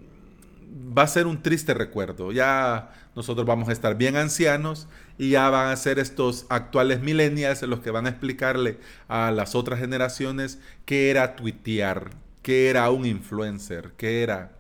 va 0.98 1.03
a 1.03 1.08
ser 1.08 1.27
un 1.27 1.42
triste 1.42 1.74
recuerdo. 1.74 2.32
Ya 2.32 2.92
nosotros 3.15 3.46
vamos 3.46 3.70
a 3.70 3.72
estar 3.72 3.96
bien 3.98 4.15
ancianos 4.15 4.88
y 5.18 5.32
ya 5.32 5.50
van 5.50 5.70
a 5.70 5.75
ser 5.75 6.00
estos 6.00 6.46
actuales 6.50 7.01
millennials 7.01 7.62
los 7.63 7.80
que 7.80 7.92
van 7.92 8.08
a 8.08 8.10
explicarle 8.10 8.80
a 9.08 9.32
las 9.32 9.56
otras 9.56 9.80
generaciones 9.80 10.60
qué 10.86 11.12
era 11.12 11.36
tuitear, 11.36 12.12
qué 12.43 12.69
era 12.69 12.91
un 12.91 13.07
influencer, 13.07 13.93
qué 13.97 14.21
era. 14.21 14.59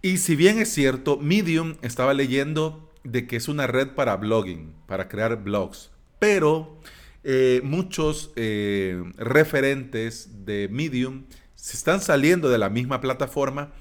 Y 0.00 0.16
si 0.18 0.34
bien 0.34 0.58
es 0.58 0.72
cierto, 0.72 1.18
Medium 1.18 1.76
estaba 1.82 2.14
leyendo 2.14 2.92
de 3.04 3.26
que 3.26 3.36
es 3.36 3.46
una 3.46 3.68
red 3.68 3.90
para 3.90 4.16
blogging, 4.16 4.74
para 4.86 5.08
crear 5.08 5.42
blogs, 5.42 5.90
pero 6.18 6.80
eh, 7.22 7.60
muchos 7.62 8.32
eh, 8.34 9.02
referentes 9.16 10.44
de 10.44 10.68
Medium 10.72 11.24
se 11.54 11.76
están 11.76 12.00
saliendo 12.00 12.48
de 12.48 12.58
la 12.58 12.68
misma 12.68 13.00
plataforma 13.00 13.72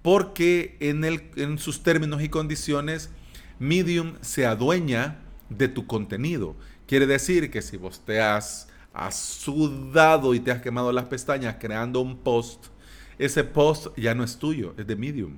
porque 0.00 0.76
en, 0.80 1.04
el, 1.04 1.30
en 1.36 1.58
sus 1.58 1.82
términos 1.82 2.22
y 2.22 2.28
condiciones 2.28 3.10
Medium 3.58 4.14
se 4.20 4.46
adueña 4.46 5.18
de 5.48 5.68
tu 5.68 5.86
contenido. 5.86 6.56
Quiere 6.86 7.06
decir 7.06 7.50
que 7.50 7.62
si 7.62 7.76
vos 7.76 8.04
te 8.04 8.20
has, 8.96 9.16
sudado 9.16 10.34
y 10.34 10.40
te 10.40 10.50
has 10.50 10.62
quemado 10.62 10.90
las 10.92 11.04
pestañas 11.04 11.56
creando 11.60 12.00
un 12.00 12.16
post, 12.16 12.66
ese 13.18 13.44
post 13.44 13.88
ya 13.96 14.14
no 14.14 14.24
es 14.24 14.38
tuyo, 14.38 14.74
es 14.76 14.86
de 14.86 14.96
Medium. 14.96 15.36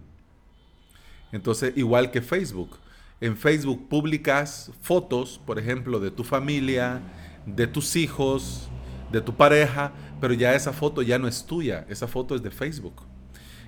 Entonces, 1.33 1.73
igual 1.77 2.11
que 2.11 2.23
Facebook. 2.23 2.77
En 3.21 3.37
Facebook 3.37 3.89
publicas 3.89 4.71
fotos, 4.81 5.41
por 5.45 5.59
ejemplo, 5.59 5.99
de 5.99 6.11
tu 6.11 6.25
familia, 6.25 7.01
de 7.47 7.67
tus 7.67 7.97
hijos, 7.97 8.69
de 9.11 9.21
tu 9.21 9.35
pareja, 9.35 9.93
pero 10.21 10.35
ya 10.35 10.55
esa 10.55 10.73
foto 10.73 11.03
ya 11.03 11.19
no 11.19 11.29
es 11.29 11.45
tuya, 11.45 11.85
esa 11.89 12.07
foto 12.07 12.35
es 12.35 12.43
de 12.43 12.51
Facebook. 12.51 13.03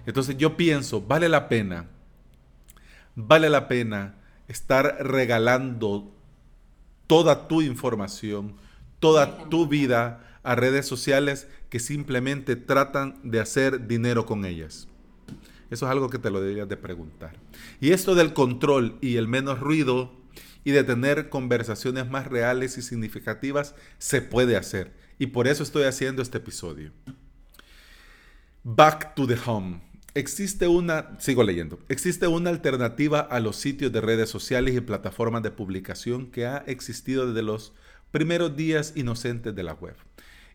Entonces 0.07 0.37
yo 0.37 0.57
pienso, 0.57 1.01
vale 1.01 1.29
la 1.29 1.49
pena, 1.49 1.87
vale 3.15 3.51
la 3.51 3.69
pena 3.69 4.15
estar 4.49 4.97
regalando 5.01 6.13
toda 7.07 7.49
tu 7.49 7.61
información, 7.63 8.55
toda 9.01 9.49
tu 9.49 9.67
vida 9.67 10.39
a 10.43 10.55
redes 10.55 10.87
sociales 10.87 11.49
que 11.69 11.81
simplemente 11.81 12.57
tratan 12.57 13.19
de 13.23 13.41
hacer 13.41 13.87
dinero 13.87 14.27
con 14.27 14.45
ellas. 14.45 14.89
Eso 15.71 15.87
es 15.87 15.93
algo 15.93 16.11
que 16.11 16.19
te 16.19 16.31
lo 16.31 16.41
deberías 16.41 16.69
de 16.69 16.77
preguntar. 16.77 17.37
Y 17.81 17.93
esto 17.93 18.15
del 18.15 18.33
control 18.33 18.99
y 19.01 19.17
el 19.17 19.29
menos 19.29 19.61
ruido 19.61 20.13
y 20.65 20.73
de 20.73 20.85
tener 20.85 21.29
conversaciones 21.29 22.11
más 22.11 22.27
reales 22.27 22.77
y 22.77 22.83
significativas 22.83 23.75
se 23.99 24.21
puede 24.21 24.57
hacer. 24.57 24.93
Y 25.19 25.29
por 25.29 25.47
eso 25.47 25.63
estoy 25.63 25.85
haciendo 25.85 26.23
este 26.23 26.39
episodio. 26.39 26.93
Back 28.65 29.15
to 29.15 29.27
the 29.27 29.39
home. 29.47 29.81
Existe 30.15 30.67
una, 30.67 31.19
sigo 31.21 31.45
leyendo, 31.45 31.79
existe 31.89 32.27
una 32.27 32.51
alternativa 32.51 33.21
a 33.21 33.39
los 33.39 33.55
sitios 33.55 33.93
de 33.93 34.01
redes 34.01 34.29
sociales 34.29 34.75
y 34.75 34.81
plataformas 34.81 35.45
de 35.45 35.53
publicación 35.53 36.33
que 36.33 36.47
ha 36.47 36.59
existido 36.67 37.29
desde 37.29 37.43
los 37.43 37.73
primeros 38.11 38.57
días 38.57 38.93
inocentes 38.97 39.55
de 39.55 39.63
la 39.63 39.75
web. 39.75 39.95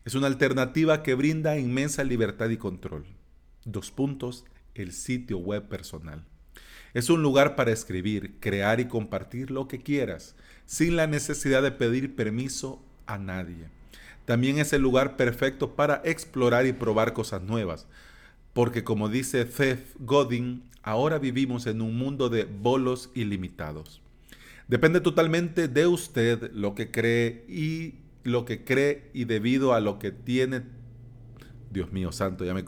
Es 0.04 0.14
una 0.14 0.26
alternativa 0.26 1.02
que 1.02 1.14
brinda 1.14 1.58
inmensa 1.58 2.04
libertad 2.04 2.50
y 2.50 2.58
control. 2.58 3.06
Dos 3.64 3.90
puntos, 3.90 4.44
el 4.74 4.92
sitio 4.92 5.38
web 5.38 5.68
personal. 5.68 6.24
Es 6.94 7.10
un 7.10 7.22
lugar 7.22 7.56
para 7.56 7.72
escribir, 7.72 8.38
crear 8.40 8.78
y 8.80 8.86
compartir 8.86 9.50
lo 9.50 9.68
que 9.68 9.82
quieras, 9.82 10.36
sin 10.66 10.96
la 10.96 11.06
necesidad 11.06 11.62
de 11.62 11.72
pedir 11.72 12.14
permiso 12.14 12.82
a 13.06 13.18
nadie. 13.18 13.68
También 14.26 14.58
es 14.58 14.72
el 14.72 14.82
lugar 14.82 15.16
perfecto 15.16 15.76
para 15.76 16.02
explorar 16.04 16.66
y 16.66 16.72
probar 16.72 17.12
cosas 17.12 17.42
nuevas, 17.42 17.86
porque 18.52 18.84
como 18.84 19.08
dice 19.08 19.46
Seth 19.46 19.94
Godin, 19.98 20.62
ahora 20.82 21.18
vivimos 21.18 21.66
en 21.66 21.80
un 21.80 21.96
mundo 21.96 22.28
de 22.28 22.44
bolos 22.44 23.10
ilimitados. 23.14 24.00
Depende 24.68 25.00
totalmente 25.00 25.68
de 25.68 25.86
usted 25.86 26.50
lo 26.52 26.74
que 26.74 26.90
cree 26.90 27.44
y 27.48 27.94
lo 28.24 28.44
que 28.44 28.64
cree 28.64 29.10
y 29.14 29.24
debido 29.24 29.74
a 29.74 29.80
lo 29.80 29.98
que 29.98 30.10
tiene 30.10 30.62
Dios 31.70 31.92
mío 31.92 32.10
santo, 32.12 32.44
ya 32.44 32.54
me 32.54 32.64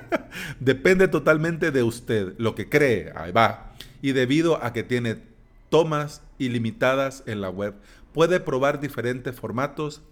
Depende 0.60 1.08
totalmente 1.08 1.70
de 1.70 1.82
usted 1.82 2.34
lo 2.38 2.54
que 2.54 2.68
cree, 2.68 3.12
ahí 3.14 3.32
va. 3.32 3.74
Y 4.02 4.12
debido 4.12 4.62
a 4.64 4.72
que 4.72 4.82
tiene 4.82 5.18
tomas 5.68 6.22
ilimitadas 6.38 7.22
en 7.26 7.40
la 7.40 7.50
web, 7.50 7.74
puede 8.12 8.40
probar 8.40 8.80
diferentes 8.80 9.34
formatos, 9.34 10.02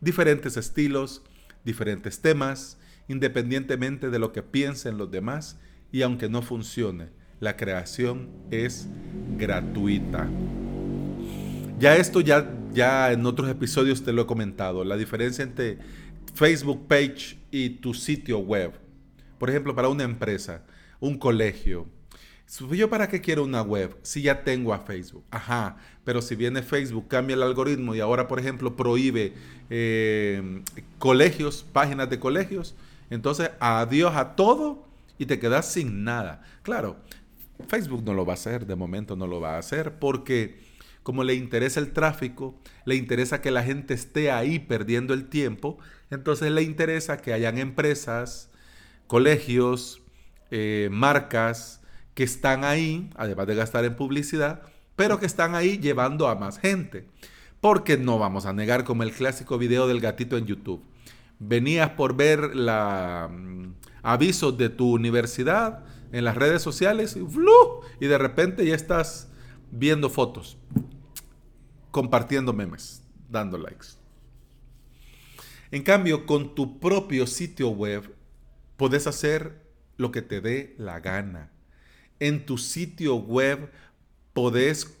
diferentes 0.00 0.56
estilos, 0.56 1.22
diferentes 1.64 2.20
temas 2.20 2.78
independientemente 3.08 4.10
de 4.10 4.18
lo 4.18 4.32
que 4.32 4.42
piensen 4.42 4.98
los 4.98 5.10
demás 5.10 5.58
y 5.90 6.02
aunque 6.02 6.28
no 6.28 6.42
funcione, 6.42 7.08
la 7.40 7.56
creación 7.56 8.28
es 8.50 8.86
gratuita. 9.38 10.28
Ya 11.78 11.94
esto 11.96 12.20
ya, 12.20 12.50
ya 12.72 13.12
en 13.12 13.24
otros 13.24 13.48
episodios 13.48 14.02
te 14.02 14.12
lo 14.12 14.22
he 14.22 14.26
comentado, 14.26 14.82
la 14.82 14.96
diferencia 14.96 15.44
entre 15.44 15.78
Facebook 16.34 16.88
page 16.88 17.38
y 17.52 17.70
tu 17.70 17.94
sitio 17.94 18.40
web. 18.40 18.72
Por 19.38 19.48
ejemplo, 19.48 19.76
para 19.76 19.88
una 19.88 20.02
empresa, 20.02 20.64
un 20.98 21.16
colegio. 21.16 21.86
¿Yo 22.72 22.90
para 22.90 23.08
qué 23.08 23.20
quiero 23.20 23.44
una 23.44 23.62
web 23.62 23.96
si 24.02 24.22
ya 24.22 24.42
tengo 24.42 24.74
a 24.74 24.80
Facebook? 24.80 25.22
Ajá, 25.30 25.76
pero 26.02 26.20
si 26.20 26.34
viene 26.34 26.62
Facebook, 26.62 27.06
cambia 27.06 27.34
el 27.34 27.42
algoritmo 27.44 27.94
y 27.94 28.00
ahora, 28.00 28.26
por 28.26 28.40
ejemplo, 28.40 28.74
prohíbe 28.74 29.34
eh, 29.70 30.62
colegios, 30.98 31.64
páginas 31.72 32.10
de 32.10 32.18
colegios, 32.18 32.74
entonces, 33.10 33.50
adiós 33.60 34.16
a 34.16 34.34
todo 34.34 34.84
y 35.16 35.26
te 35.26 35.38
quedas 35.38 35.70
sin 35.70 36.02
nada. 36.02 36.42
Claro, 36.62 36.96
Facebook 37.68 38.02
no 38.04 38.14
lo 38.14 38.26
va 38.26 38.32
a 38.32 38.34
hacer, 38.34 38.66
de 38.66 38.74
momento 38.74 39.14
no 39.14 39.28
lo 39.28 39.40
va 39.40 39.54
a 39.54 39.58
hacer, 39.58 39.98
porque 39.98 40.67
como 41.02 41.24
le 41.24 41.34
interesa 41.34 41.80
el 41.80 41.92
tráfico, 41.92 42.54
le 42.84 42.96
interesa 42.96 43.40
que 43.40 43.50
la 43.50 43.62
gente 43.62 43.94
esté 43.94 44.30
ahí 44.30 44.58
perdiendo 44.58 45.14
el 45.14 45.28
tiempo, 45.28 45.78
entonces 46.10 46.50
le 46.50 46.62
interesa 46.62 47.18
que 47.18 47.32
hayan 47.32 47.58
empresas, 47.58 48.50
colegios, 49.06 50.02
eh, 50.50 50.88
marcas 50.90 51.80
que 52.14 52.24
están 52.24 52.64
ahí, 52.64 53.10
además 53.16 53.46
de 53.46 53.54
gastar 53.54 53.84
en 53.84 53.96
publicidad, 53.96 54.62
pero 54.96 55.20
que 55.20 55.26
están 55.26 55.54
ahí 55.54 55.78
llevando 55.78 56.28
a 56.28 56.34
más 56.34 56.58
gente. 56.58 57.06
Porque 57.60 57.96
no 57.96 58.18
vamos 58.18 58.46
a 58.46 58.52
negar 58.52 58.84
como 58.84 59.02
el 59.02 59.12
clásico 59.12 59.58
video 59.58 59.88
del 59.88 60.00
gatito 60.00 60.36
en 60.36 60.46
YouTube. 60.46 60.82
Venías 61.38 61.90
por 61.90 62.16
ver 62.16 62.56
la 62.56 63.28
mm, 63.30 63.74
avisos 64.02 64.58
de 64.58 64.68
tu 64.68 64.92
universidad 64.92 65.84
en 66.12 66.24
las 66.24 66.36
redes 66.36 66.62
sociales 66.62 67.16
y, 67.16 67.24
y 68.04 68.06
de 68.06 68.18
repente 68.18 68.66
ya 68.66 68.74
estás 68.74 69.28
viendo 69.70 70.10
fotos, 70.10 70.56
compartiendo 71.90 72.52
memes, 72.52 73.02
dando 73.28 73.58
likes. 73.58 73.98
En 75.70 75.82
cambio, 75.82 76.26
con 76.26 76.54
tu 76.54 76.80
propio 76.80 77.26
sitio 77.26 77.68
web, 77.68 78.14
puedes 78.76 79.06
hacer 79.06 79.62
lo 79.96 80.10
que 80.12 80.22
te 80.22 80.40
dé 80.40 80.74
la 80.78 81.00
gana. 81.00 81.52
En 82.20 82.46
tu 82.46 82.56
sitio 82.56 83.16
web 83.16 83.70
podés 84.32 84.98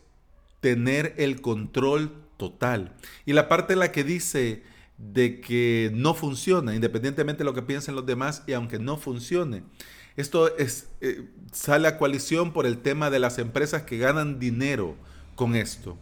tener 0.60 1.14
el 1.16 1.40
control 1.40 2.12
total. 2.36 2.96
Y 3.24 3.32
la 3.32 3.48
parte 3.48 3.72
en 3.72 3.78
la 3.78 3.92
que 3.92 4.04
dice 4.04 4.62
de 4.98 5.40
que 5.40 5.90
no 5.94 6.14
funciona, 6.14 6.74
independientemente 6.74 7.38
de 7.38 7.44
lo 7.44 7.54
que 7.54 7.62
piensen 7.62 7.94
los 7.94 8.04
demás, 8.04 8.42
y 8.46 8.52
aunque 8.52 8.78
no 8.78 8.96
funcione, 8.96 9.62
esto 10.18 10.56
es, 10.58 10.88
eh, 11.00 11.28
sale 11.52 11.86
a 11.86 11.96
coalición 11.96 12.52
por 12.52 12.66
el 12.66 12.78
tema 12.78 13.08
de 13.08 13.20
las 13.20 13.38
empresas 13.38 13.84
que 13.84 13.98
ganan 13.98 14.40
dinero 14.40 14.96
con 15.36 15.54
esto, 15.54 15.96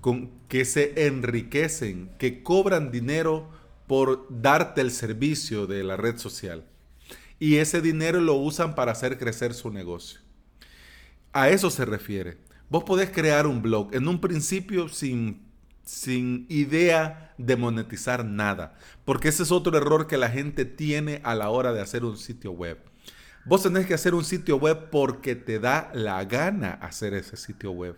con 0.00 0.30
que 0.48 0.64
se 0.64 1.06
enriquecen, 1.06 2.10
que 2.18 2.42
cobran 2.42 2.90
dinero 2.90 3.46
por 3.86 4.26
darte 4.30 4.80
el 4.80 4.90
servicio 4.90 5.66
de 5.66 5.84
la 5.84 5.98
red 5.98 6.16
social. 6.16 6.64
Y 7.38 7.56
ese 7.56 7.82
dinero 7.82 8.22
lo 8.22 8.36
usan 8.36 8.74
para 8.74 8.92
hacer 8.92 9.18
crecer 9.18 9.52
su 9.52 9.70
negocio. 9.70 10.20
A 11.34 11.50
eso 11.50 11.68
se 11.68 11.84
refiere. 11.84 12.38
Vos 12.70 12.84
podés 12.84 13.10
crear 13.10 13.46
un 13.46 13.60
blog 13.60 13.94
en 13.94 14.08
un 14.08 14.18
principio 14.18 14.88
sin, 14.88 15.42
sin 15.84 16.46
idea 16.48 17.34
de 17.36 17.56
monetizar 17.56 18.24
nada, 18.24 18.78
porque 19.04 19.28
ese 19.28 19.42
es 19.42 19.52
otro 19.52 19.76
error 19.76 20.06
que 20.06 20.16
la 20.16 20.30
gente 20.30 20.64
tiene 20.64 21.20
a 21.22 21.34
la 21.34 21.50
hora 21.50 21.74
de 21.74 21.82
hacer 21.82 22.02
un 22.02 22.16
sitio 22.16 22.52
web. 22.52 22.78
Vos 23.46 23.62
tenés 23.62 23.86
que 23.86 23.94
hacer 23.94 24.12
un 24.12 24.24
sitio 24.24 24.56
web 24.56 24.90
porque 24.90 25.36
te 25.36 25.60
da 25.60 25.92
la 25.94 26.24
gana 26.24 26.72
hacer 26.82 27.14
ese 27.14 27.36
sitio 27.36 27.70
web. 27.70 27.96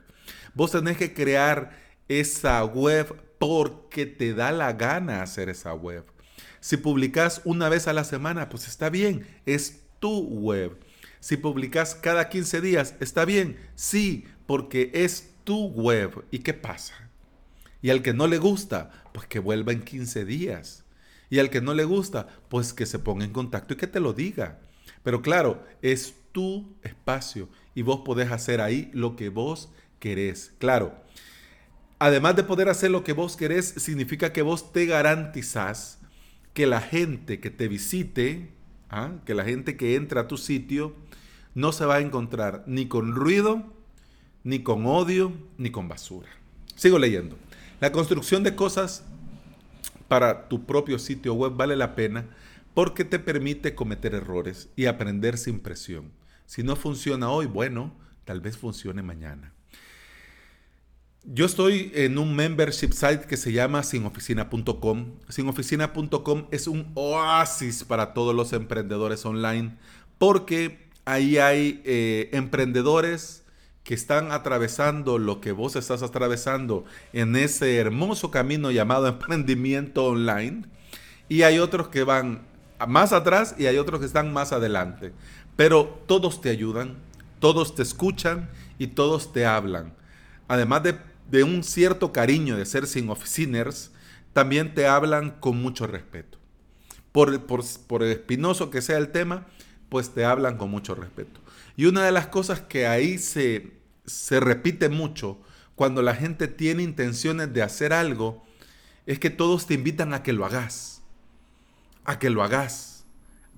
Vos 0.52 0.72
tenés 0.72 0.98
que 0.98 1.14
crear 1.14 1.70
esa 2.06 2.62
web 2.66 3.14
porque 3.38 4.04
te 4.04 4.34
da 4.34 4.52
la 4.52 4.74
gana 4.74 5.22
hacer 5.22 5.48
esa 5.48 5.72
web. 5.72 6.04
Si 6.60 6.76
publicas 6.76 7.40
una 7.46 7.70
vez 7.70 7.88
a 7.88 7.94
la 7.94 8.04
semana, 8.04 8.50
pues 8.50 8.68
está 8.68 8.90
bien, 8.90 9.26
es 9.46 9.80
tu 10.00 10.20
web. 10.20 10.76
Si 11.18 11.38
publicas 11.38 11.94
cada 11.94 12.28
15 12.28 12.60
días, 12.60 12.94
está 13.00 13.24
bien, 13.24 13.56
sí, 13.74 14.26
porque 14.44 14.90
es 14.92 15.30
tu 15.44 15.68
web. 15.68 16.26
¿Y 16.30 16.40
qué 16.40 16.52
pasa? 16.52 16.92
Y 17.80 17.88
al 17.88 18.02
que 18.02 18.12
no 18.12 18.26
le 18.26 18.36
gusta, 18.36 18.90
pues 19.14 19.26
que 19.26 19.38
vuelva 19.38 19.72
en 19.72 19.82
15 19.82 20.26
días. 20.26 20.84
Y 21.30 21.38
al 21.38 21.48
que 21.48 21.62
no 21.62 21.72
le 21.72 21.84
gusta, 21.84 22.26
pues 22.50 22.74
que 22.74 22.84
se 22.84 22.98
ponga 22.98 23.24
en 23.24 23.32
contacto 23.32 23.72
y 23.72 23.76
que 23.78 23.86
te 23.86 24.00
lo 24.00 24.12
diga. 24.12 24.58
Pero 25.02 25.22
claro, 25.22 25.64
es 25.82 26.14
tu 26.32 26.76
espacio 26.82 27.48
y 27.74 27.82
vos 27.82 28.00
podés 28.04 28.30
hacer 28.30 28.60
ahí 28.60 28.90
lo 28.92 29.16
que 29.16 29.28
vos 29.28 29.70
querés. 29.98 30.52
Claro, 30.58 30.94
además 31.98 32.36
de 32.36 32.44
poder 32.44 32.68
hacer 32.68 32.90
lo 32.90 33.04
que 33.04 33.12
vos 33.12 33.36
querés, 33.36 33.66
significa 33.76 34.32
que 34.32 34.42
vos 34.42 34.72
te 34.72 34.86
garantizás 34.86 35.98
que 36.52 36.66
la 36.66 36.80
gente 36.80 37.40
que 37.40 37.50
te 37.50 37.68
visite, 37.68 38.50
¿ah? 38.90 39.12
que 39.24 39.34
la 39.34 39.44
gente 39.44 39.76
que 39.76 39.94
entra 39.94 40.22
a 40.22 40.28
tu 40.28 40.36
sitio, 40.36 40.94
no 41.54 41.72
se 41.72 41.84
va 41.84 41.96
a 41.96 42.00
encontrar 42.00 42.64
ni 42.66 42.86
con 42.86 43.14
ruido, 43.14 43.64
ni 44.44 44.62
con 44.62 44.86
odio, 44.86 45.32
ni 45.56 45.70
con 45.70 45.88
basura. 45.88 46.28
Sigo 46.74 46.98
leyendo. 46.98 47.36
La 47.80 47.92
construcción 47.92 48.42
de 48.42 48.54
cosas 48.54 49.04
para 50.08 50.48
tu 50.48 50.64
propio 50.64 50.98
sitio 50.98 51.34
web 51.34 51.52
vale 51.54 51.76
la 51.76 51.94
pena 51.94 52.24
porque 52.78 53.04
te 53.04 53.18
permite 53.18 53.74
cometer 53.74 54.14
errores 54.14 54.68
y 54.76 54.86
aprender 54.86 55.36
sin 55.36 55.58
presión. 55.58 56.12
Si 56.46 56.62
no 56.62 56.76
funciona 56.76 57.28
hoy, 57.28 57.46
bueno, 57.46 57.92
tal 58.24 58.40
vez 58.40 58.56
funcione 58.56 59.02
mañana. 59.02 59.52
Yo 61.24 61.46
estoy 61.46 61.90
en 61.92 62.18
un 62.18 62.36
membership 62.36 62.92
site 62.92 63.26
que 63.26 63.36
se 63.36 63.50
llama 63.50 63.82
sinoficina.com. 63.82 65.16
Sinoficina.com 65.28 66.46
es 66.52 66.68
un 66.68 66.92
oasis 66.94 67.82
para 67.82 68.14
todos 68.14 68.32
los 68.32 68.52
emprendedores 68.52 69.26
online 69.26 69.76
porque 70.16 70.88
ahí 71.04 71.38
hay 71.38 71.82
eh, 71.84 72.30
emprendedores 72.32 73.42
que 73.82 73.94
están 73.94 74.30
atravesando 74.30 75.18
lo 75.18 75.40
que 75.40 75.50
vos 75.50 75.74
estás 75.74 76.04
atravesando 76.04 76.84
en 77.12 77.34
ese 77.34 77.74
hermoso 77.74 78.30
camino 78.30 78.70
llamado 78.70 79.08
emprendimiento 79.08 80.04
online 80.04 80.62
y 81.28 81.42
hay 81.42 81.58
otros 81.58 81.88
que 81.88 82.04
van 82.04 82.46
más 82.86 83.12
atrás 83.12 83.54
y 83.58 83.66
hay 83.66 83.78
otros 83.78 84.00
que 84.00 84.06
están 84.06 84.32
más 84.32 84.52
adelante. 84.52 85.12
Pero 85.56 86.02
todos 86.06 86.40
te 86.40 86.50
ayudan, 86.50 86.96
todos 87.40 87.74
te 87.74 87.82
escuchan 87.82 88.48
y 88.78 88.88
todos 88.88 89.32
te 89.32 89.46
hablan. 89.46 89.94
Además 90.46 90.82
de, 90.84 91.42
un 91.42 91.64
cierto 91.64 92.12
cariño 92.12 92.56
de 92.56 92.64
ser 92.64 92.86
sin 92.86 93.10
oficiners, 93.10 93.90
también 94.32 94.74
te 94.74 94.86
hablan 94.86 95.32
con 95.40 95.60
mucho 95.60 95.86
respeto. 95.86 96.38
Por, 97.12 97.46
por, 97.46 98.02
espinoso 98.04 98.70
que 98.70 98.82
sea 98.82 98.98
el 98.98 99.10
tema, 99.10 99.46
pues 99.88 100.10
te 100.10 100.24
hablan 100.24 100.56
con 100.56 100.70
mucho 100.70 100.94
respeto. 100.94 101.40
Y 101.76 101.86
una 101.86 102.04
de 102.04 102.12
las 102.12 102.28
cosas 102.28 102.60
que 102.60 102.86
ahí 102.86 103.18
se, 103.18 103.72
se 104.06 104.40
repite 104.40 104.88
mucho 104.88 105.40
cuando 105.74 106.02
la 106.02 106.14
gente 106.14 106.48
tiene 106.48 106.82
intenciones 106.82 107.52
de 107.52 107.62
hacer 107.62 107.92
algo, 107.92 108.44
es 109.06 109.18
que 109.18 109.30
todos 109.30 109.66
te 109.66 109.74
invitan 109.74 110.12
a 110.12 110.22
que 110.22 110.32
lo 110.32 110.44
hagas 110.44 110.97
a 112.08 112.18
que 112.18 112.30
lo 112.30 112.42
hagas, 112.42 113.04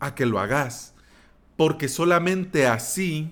a 0.01 0.17
que 0.17 0.27
lo 0.27 0.41
hagas, 0.41 0.93
porque 1.57 1.87
solamente 1.87 2.67
así, 2.67 3.31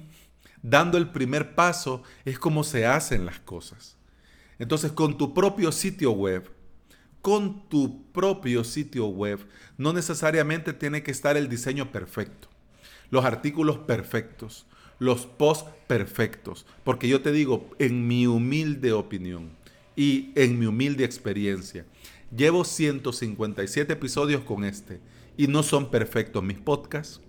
dando 0.62 0.96
el 0.96 1.10
primer 1.10 1.56
paso, 1.56 2.04
es 2.24 2.38
como 2.38 2.62
se 2.62 2.86
hacen 2.86 3.26
las 3.26 3.40
cosas. 3.40 3.96
Entonces, 4.60 4.92
con 4.92 5.18
tu 5.18 5.34
propio 5.34 5.72
sitio 5.72 6.12
web, 6.12 6.48
con 7.20 7.68
tu 7.68 8.12
propio 8.12 8.62
sitio 8.62 9.06
web, 9.08 9.44
no 9.76 9.92
necesariamente 9.92 10.72
tiene 10.72 11.02
que 11.02 11.10
estar 11.10 11.36
el 11.36 11.48
diseño 11.48 11.90
perfecto, 11.90 12.46
los 13.10 13.24
artículos 13.24 13.78
perfectos, 13.78 14.66
los 15.00 15.26
posts 15.26 15.68
perfectos, 15.88 16.64
porque 16.84 17.08
yo 17.08 17.22
te 17.22 17.32
digo, 17.32 17.68
en 17.80 18.06
mi 18.06 18.28
humilde 18.28 18.92
opinión 18.92 19.50
y 19.96 20.30
en 20.36 20.60
mi 20.60 20.66
humilde 20.66 21.02
experiencia, 21.04 21.86
Llevo 22.34 22.64
157 22.64 23.92
episodios 23.92 24.42
con 24.42 24.64
este 24.64 25.00
y 25.36 25.46
no 25.46 25.62
son 25.62 25.90
perfectos 25.90 26.42
mis 26.42 26.58
podcasts. 26.58 27.22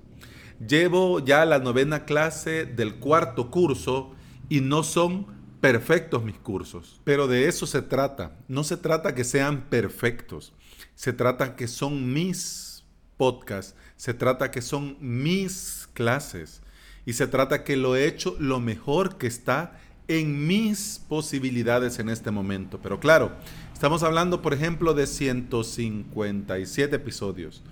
Llevo 0.66 1.20
ya 1.24 1.46
la 1.46 1.60
novena 1.60 2.04
clase 2.04 2.66
del 2.66 2.96
cuarto 2.96 3.50
curso 3.50 4.12
y 4.50 4.60
no 4.60 4.84
son 4.84 5.28
perfectos 5.62 6.24
mis 6.24 6.38
cursos. 6.38 7.00
Pero 7.06 7.28
de 7.28 7.48
eso 7.48 7.66
se 7.66 7.82
trata. 7.82 8.38
No 8.50 8.66
se 8.66 8.76
trata 8.76 9.16
que 9.16 9.24
sean 9.24 9.70
perfectos. 9.70 10.52
Se 10.96 11.14
trata 11.14 11.56
que 11.56 11.70
son 11.70 12.12
mis 12.12 12.84
podcasts. 13.16 13.76
Se 13.96 14.14
trata 14.14 14.52
que 14.52 14.62
son 14.62 14.98
mis 15.00 15.88
clases. 15.94 16.62
Y 17.06 17.14
se 17.14 17.28
trata 17.28 17.64
que 17.64 17.78
lo 17.78 17.96
he 17.96 18.06
hecho 18.06 18.36
lo 18.38 18.60
mejor 18.60 19.18
que 19.18 19.28
está 19.28 19.80
en 20.10 20.48
mis 20.48 21.02
posibilidades 21.08 22.00
en 22.00 22.10
este 22.10 22.32
momento. 22.32 22.80
Pero 22.82 23.00
claro, 23.00 23.32
estamos 23.80 24.04
hablando, 24.04 24.42
por 24.42 24.54
ejemplo, 24.54 24.94
de 24.94 25.08
157 25.08 26.98
episodios. 26.98 27.64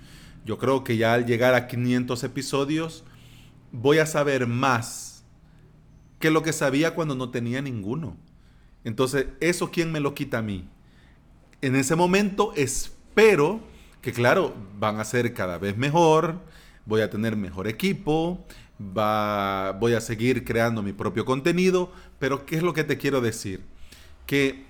Yo 0.46 0.58
creo 0.58 0.86
que 0.86 0.96
ya 0.96 1.14
al 1.14 1.26
llegar 1.26 1.54
a 1.54 1.68
500 1.68 2.24
episodios 2.24 3.04
voy 3.74 3.98
a 3.98 4.06
saber 4.06 4.48
más 4.48 5.26
que 6.20 6.32
lo 6.32 6.44
que 6.44 6.54
sabía 6.54 6.96
cuando 6.96 7.14
no 7.14 7.30
tenía 7.30 7.62
ninguno. 7.62 8.16
Entonces, 8.86 9.26
¿eso 9.42 9.70
quién 9.70 9.92
me 9.92 10.00
lo 10.00 10.16
quita 10.16 10.38
a 10.38 10.42
mí? 10.42 10.70
En 11.62 11.76
ese 11.76 11.98
momento 11.98 12.54
espero 12.56 13.60
que, 14.02 14.14
claro, 14.14 14.56
van 14.80 15.02
a 15.02 15.04
ser 15.04 15.34
cada 15.34 15.58
vez 15.58 15.76
mejor, 15.76 16.40
voy 16.86 17.02
a 17.02 17.10
tener 17.10 17.36
mejor 17.36 17.68
equipo, 17.68 18.46
voy 18.80 19.94
a 19.94 20.00
seguir 20.00 20.46
creando 20.46 20.82
mi 20.82 20.94
propio 20.94 21.26
contenido, 21.26 21.92
pero 22.18 22.46
¿qué 22.46 22.56
es 22.56 22.64
lo 22.64 22.74
que 22.74 22.86
te 22.86 22.98
quiero 22.98 23.20
decir? 23.20 23.60
Que 24.26 24.67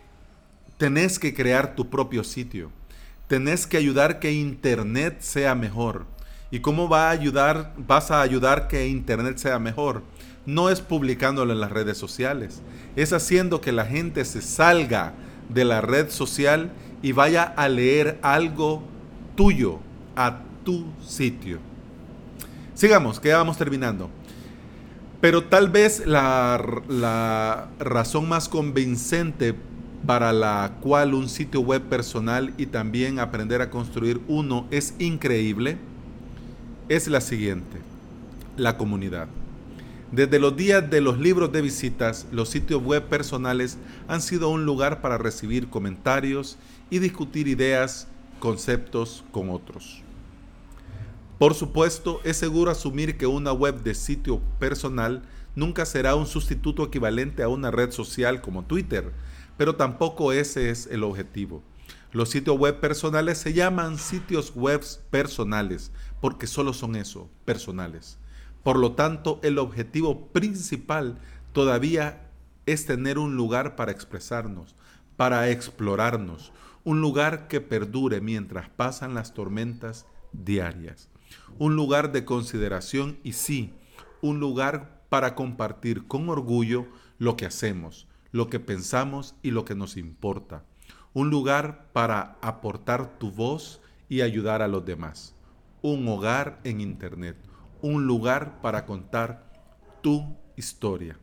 tenés 0.78 1.20
que 1.20 1.34
crear 1.34 1.76
tu 1.76 1.90
propio 1.90 2.24
sitio, 2.24 2.72
tenés 3.28 3.68
que 3.68 3.78
ayudar 3.78 4.20
que 4.20 4.32
Internet 4.32 5.22
sea 5.22 5.56
mejor. 5.56 6.06
¿Y 6.50 6.60
cómo 6.60 6.88
va 6.88 7.10
a 7.10 7.12
ayudar, 7.12 7.74
vas 7.78 8.10
a 8.10 8.22
ayudar 8.22 8.68
que 8.68 8.88
Internet 8.88 9.38
sea 9.38 9.60
mejor? 9.60 10.04
No 10.46 10.70
es 10.70 10.80
publicándolo 10.80 11.52
en 11.52 11.60
las 11.60 11.72
redes 11.72 11.98
sociales, 11.98 12.62
es 12.96 13.12
haciendo 13.12 13.60
que 13.60 13.74
la 13.74 13.86
gente 13.86 14.24
se 14.24 14.42
salga 14.42 15.14
de 15.50 15.66
la 15.66 15.82
red 15.82 16.10
social 16.10 16.72
y 17.02 17.12
vaya 17.12 17.44
a 17.44 17.68
leer 17.68 18.18
algo 18.22 18.84
tuyo 19.36 19.80
a 20.16 20.40
tu 20.64 20.86
sitio. 21.06 21.60
Sigamos, 22.76 23.20
que 23.20 23.30
ya 23.30 23.38
vamos 23.38 23.58
terminando. 23.58 24.10
Pero 25.20 25.46
tal 25.46 25.70
vez 25.70 26.06
la, 26.06 26.62
la 26.88 27.70
razón 27.80 28.30
más 28.30 28.48
convincente 28.48 29.56
para 30.06 30.32
la 30.32 30.78
cual 30.82 31.14
un 31.14 31.28
sitio 31.28 31.62
web 31.62 31.82
personal 31.84 32.54
y 32.58 32.68
también 32.68 33.20
aprender 33.20 33.62
a 33.62 33.70
construir 33.70 34.22
uno 34.28 34.68
es 34.72 34.94
increíble 35.00 35.78
es 36.90 37.08
la 37.08 37.20
siguiente, 37.20 37.80
la 38.56 38.78
comunidad. 38.78 39.28
Desde 40.12 40.40
los 40.40 40.56
días 40.56 40.90
de 40.90 41.02
los 41.02 41.20
libros 41.20 41.52
de 41.52 41.62
visitas, 41.62 42.28
los 42.32 42.48
sitios 42.48 42.82
web 42.82 43.04
personales 43.04 43.78
han 44.08 44.22
sido 44.22 44.48
un 44.48 44.66
lugar 44.66 45.02
para 45.02 45.18
recibir 45.18 45.70
comentarios 45.70 46.58
y 46.90 47.00
discutir 47.00 47.50
ideas, 47.50 48.08
conceptos 48.40 49.26
con 49.32 49.50
otros. 49.50 50.02
Por 51.38 51.56
supuesto, 51.56 52.22
es 52.24 52.38
seguro 52.38 52.72
asumir 52.72 53.18
que 53.18 53.28
una 53.28 53.52
web 53.52 53.84
de 53.84 53.94
sitio 53.96 54.40
personal 54.60 55.24
nunca 55.56 55.86
será 55.86 56.16
un 56.16 56.26
sustituto 56.26 56.86
equivalente 56.86 57.44
a 57.44 57.50
una 57.50 57.70
red 57.70 57.92
social 57.92 58.40
como 58.40 58.64
Twitter, 58.64 59.12
pero 59.58 59.76
tampoco 59.76 60.32
ese 60.32 60.70
es 60.70 60.88
el 60.88 61.04
objetivo. 61.04 61.64
Los 62.12 62.30
sitios 62.30 62.58
web 62.58 62.80
personales 62.80 63.38
se 63.38 63.54
llaman 63.54 63.98
sitios 63.98 64.54
web 64.56 64.82
personales 65.10 65.92
porque 66.22 66.48
solo 66.48 66.74
son 66.74 66.96
eso, 66.96 67.30
personales. 67.46 68.18
Por 68.64 68.78
lo 68.78 68.94
tanto, 68.94 69.40
el 69.44 69.60
objetivo 69.60 70.28
principal 70.28 71.20
todavía 71.54 72.30
es 72.66 72.86
tener 72.86 73.18
un 73.18 73.36
lugar 73.36 73.76
para 73.76 73.92
expresarnos, 73.92 74.76
para 75.16 75.50
explorarnos, 75.50 76.52
un 76.84 77.02
lugar 77.02 77.48
que 77.48 77.62
perdure 77.62 78.22
mientras 78.22 78.70
pasan 78.70 79.14
las 79.14 79.34
tormentas 79.34 80.06
diarias, 80.32 81.10
un 81.60 81.76
lugar 81.76 82.12
de 82.12 82.26
consideración 82.26 83.18
y 83.24 83.34
sí, 83.34 83.74
un 84.22 84.40
lugar 84.40 85.04
para 85.10 85.36
compartir 85.36 86.08
con 86.08 86.30
orgullo 86.30 86.88
lo 87.20 87.36
que 87.36 87.46
hacemos, 87.46 88.08
lo 88.32 88.50
que 88.50 88.60
pensamos 88.60 89.36
y 89.42 89.52
lo 89.52 89.66
que 89.66 89.76
nos 89.76 89.98
importa, 89.98 90.64
un 91.14 91.30
lugar 91.30 91.90
para 91.94 92.38
aportar 92.42 93.18
tu 93.20 93.32
voz 93.32 93.82
y 94.10 94.22
ayudar 94.22 94.62
a 94.62 94.68
los 94.68 94.86
demás, 94.86 95.36
un 95.82 96.08
hogar 96.08 96.60
en 96.64 96.82
Internet, 96.82 97.38
un 97.82 98.06
lugar 98.06 98.62
para 98.62 98.86
contar 98.86 99.52
tu 100.02 100.36
historia. 100.56 101.18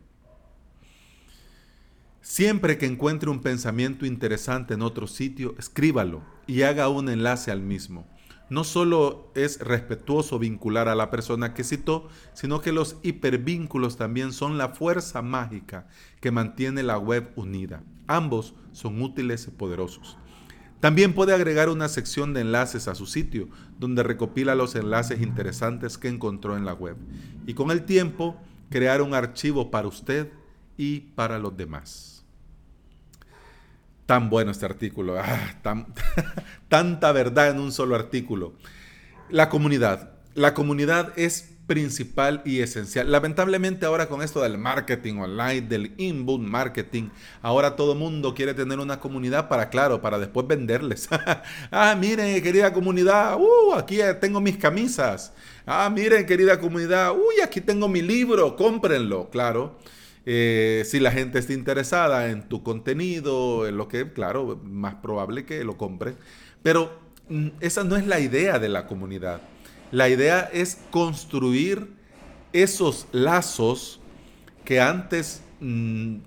Siempre 2.21 2.77
que 2.77 2.87
encuentre 2.87 3.29
un 3.29 3.41
pensamiento 3.41 4.05
interesante 4.05 4.73
en 4.73 4.81
otro 4.81 5.05
sitio, 5.05 5.53
escríbalo 5.59 6.23
y 6.47 6.63
haga 6.63 6.89
un 6.89 7.09
enlace 7.09 7.51
al 7.51 7.61
mismo. 7.61 8.07
No 8.49 8.63
solo 8.63 9.31
es 9.33 9.59
respetuoso 9.59 10.37
vincular 10.37 10.87
a 10.87 10.95
la 10.95 11.09
persona 11.09 11.53
que 11.53 11.63
citó, 11.63 12.07
sino 12.33 12.61
que 12.61 12.71
los 12.71 12.97
hipervínculos 13.01 13.97
también 13.97 14.33
son 14.33 14.57
la 14.57 14.69
fuerza 14.69 15.21
mágica 15.23 15.87
que 16.21 16.31
mantiene 16.31 16.83
la 16.83 16.99
web 16.99 17.31
unida. 17.35 17.83
Ambos 18.07 18.53
son 18.71 19.01
útiles 19.01 19.47
y 19.47 19.51
poderosos. 19.51 20.17
También 20.79 21.13
puede 21.13 21.33
agregar 21.33 21.69
una 21.69 21.87
sección 21.87 22.35
de 22.35 22.41
enlaces 22.41 22.87
a 22.87 22.93
su 22.93 23.07
sitio, 23.07 23.49
donde 23.79 24.03
recopila 24.03 24.53
los 24.53 24.75
enlaces 24.75 25.21
interesantes 25.21 25.97
que 25.97 26.09
encontró 26.09 26.55
en 26.55 26.65
la 26.65 26.73
web. 26.73 26.97
Y 27.47 27.55
con 27.55 27.71
el 27.71 27.85
tiempo, 27.85 28.39
crear 28.69 29.01
un 29.01 29.15
archivo 29.15 29.71
para 29.71 29.87
usted 29.87 30.31
y 30.77 30.99
para 31.15 31.39
los 31.39 31.57
demás. 31.57 32.14
Tan 34.05 34.29
bueno 34.29 34.51
este 34.51 34.65
artículo, 34.65 35.17
ah, 35.17 35.55
tanta 36.69 37.11
verdad 37.11 37.49
en 37.49 37.59
un 37.59 37.71
solo 37.71 37.95
artículo. 37.95 38.53
La 39.29 39.49
comunidad. 39.49 40.11
La 40.35 40.53
comunidad 40.53 41.13
es 41.17 41.55
principal 41.65 42.41
y 42.45 42.59
esencial. 42.59 43.11
Lamentablemente 43.11 43.85
ahora 43.85 44.07
con 44.07 44.21
esto 44.21 44.41
del 44.41 44.57
marketing 44.57 45.15
online, 45.15 45.61
del 45.61 45.93
inbound 45.97 46.47
marketing, 46.47 47.09
ahora 47.41 47.75
todo 47.75 47.95
mundo 47.95 48.33
quiere 48.33 48.53
tener 48.53 48.79
una 48.79 48.99
comunidad 48.99 49.49
para, 49.49 49.69
claro, 49.69 50.01
para 50.01 50.19
después 50.19 50.45
venderles. 50.47 51.09
ah, 51.71 51.95
miren, 51.99 52.41
querida 52.43 52.71
comunidad, 52.73 53.37
uh, 53.39 53.73
aquí 53.73 53.99
tengo 54.21 54.39
mis 54.39 54.57
camisas. 54.57 55.33
Ah, 55.65 55.89
miren, 55.89 56.25
querida 56.25 56.59
comunidad, 56.59 57.13
uy, 57.13 57.41
aquí 57.43 57.61
tengo 57.61 57.87
mi 57.87 58.01
libro, 58.01 58.55
cómprenlo, 58.55 59.29
claro. 59.29 59.79
Eh, 60.25 60.83
si 60.85 60.99
la 60.99 61.11
gente 61.11 61.37
está 61.37 61.53
interesada 61.53 62.29
en 62.29 62.49
tu 62.49 62.63
contenido, 62.63 63.67
en 63.67 63.77
lo 63.77 63.87
que, 63.87 64.11
claro, 64.11 64.59
más 64.63 64.95
probable 64.95 65.45
que 65.45 65.63
lo 65.63 65.77
compre. 65.77 66.15
Pero 66.63 66.99
mm, 67.29 67.49
esa 67.59 67.83
no 67.83 67.95
es 67.95 68.07
la 68.07 68.19
idea 68.19 68.57
de 68.59 68.69
la 68.69 68.87
comunidad. 68.87 69.41
La 69.91 70.09
idea 70.09 70.41
es 70.51 70.79
construir 70.89 71.89
esos 72.53 73.07
lazos 73.11 73.99
que 74.63 74.79
antes 74.79 75.43
mm, 75.59 76.17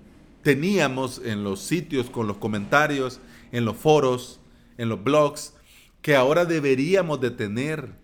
teníamos 0.43 1.21
en 1.25 1.43
los 1.43 1.59
sitios, 1.61 2.09
con 2.09 2.27
los 2.27 2.37
comentarios, 2.37 3.19
en 3.51 3.65
los 3.65 3.75
foros, 3.75 4.39
en 4.77 4.89
los 4.89 5.03
blogs, 5.03 5.53
que 6.01 6.15
ahora 6.15 6.45
deberíamos 6.45 7.19
de 7.19 7.31
tener 7.31 7.95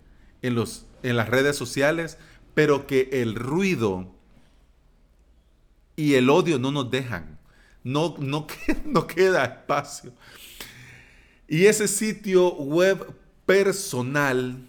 en, 0.41 0.55
los, 0.55 0.85
en 1.03 1.15
las 1.15 1.29
redes 1.29 1.55
sociales, 1.55 2.17
pero 2.53 2.85
que 2.85 3.09
el 3.13 3.35
ruido 3.35 4.14
y 5.95 6.15
el 6.15 6.29
odio 6.29 6.59
no 6.59 6.71
nos 6.71 6.89
dejan. 6.89 7.37
No, 7.83 8.15
no, 8.19 8.47
no 8.85 9.07
queda 9.07 9.45
espacio. 9.45 10.11
Y 11.47 11.65
ese 11.65 11.87
sitio 11.87 12.53
web 12.55 13.13
personal 13.45 14.67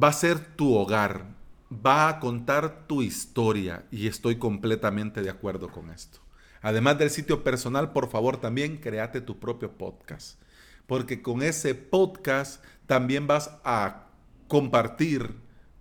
va 0.00 0.08
a 0.08 0.12
ser 0.12 0.38
tu 0.56 0.74
hogar, 0.74 1.26
va 1.70 2.08
a 2.08 2.20
contar 2.20 2.86
tu 2.86 3.02
historia 3.02 3.84
y 3.90 4.06
estoy 4.06 4.36
completamente 4.36 5.20
de 5.22 5.30
acuerdo 5.30 5.68
con 5.68 5.90
esto. 5.90 6.20
Además 6.62 6.98
del 6.98 7.10
sitio 7.10 7.44
personal, 7.44 7.92
por 7.92 8.08
favor 8.08 8.38
también 8.38 8.78
créate 8.78 9.20
tu 9.20 9.38
propio 9.38 9.72
podcast, 9.72 10.40
porque 10.86 11.20
con 11.20 11.42
ese 11.42 11.74
podcast 11.74 12.64
también 12.86 13.26
vas 13.26 13.50
a 13.64 14.06
compartir 14.48 15.34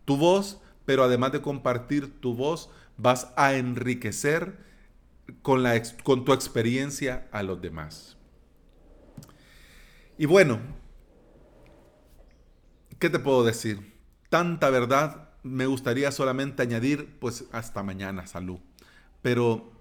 tu 0.05 0.17
voz, 0.17 0.59
pero 0.85 1.03
además 1.03 1.31
de 1.31 1.41
compartir 1.41 2.19
tu 2.19 2.35
voz, 2.35 2.69
vas 3.01 3.33
a 3.35 3.55
enriquecer 3.55 4.57
con, 5.41 5.63
la, 5.63 5.81
con 6.03 6.25
tu 6.25 6.33
experiencia 6.33 7.27
a 7.31 7.43
los 7.43 7.61
demás. 7.61 8.17
Y 10.17 10.25
bueno, 10.25 10.59
¿qué 12.99 13.09
te 13.09 13.19
puedo 13.19 13.43
decir? 13.43 13.95
Tanta 14.29 14.69
verdad, 14.69 15.29
me 15.43 15.65
gustaría 15.65 16.11
solamente 16.11 16.61
añadir, 16.61 17.17
pues 17.19 17.45
hasta 17.51 17.81
mañana, 17.83 18.27
salud. 18.27 18.59
Pero 19.21 19.71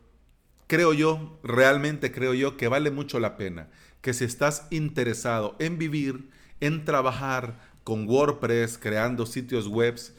creo 0.67 0.93
yo, 0.93 1.39
realmente 1.43 2.13
creo 2.13 2.33
yo 2.35 2.57
que 2.57 2.69
vale 2.69 2.91
mucho 2.91 3.21
la 3.21 3.37
pena 3.37 3.69
que 4.01 4.15
si 4.15 4.25
estás 4.25 4.67
interesado 4.71 5.57
en 5.59 5.79
vivir, 5.79 6.31
en 6.61 6.85
trabajar 6.85 7.59
con 7.85 8.09
WordPress, 8.09 8.79
creando 8.79 9.27
sitios 9.27 9.67
webs, 9.67 10.15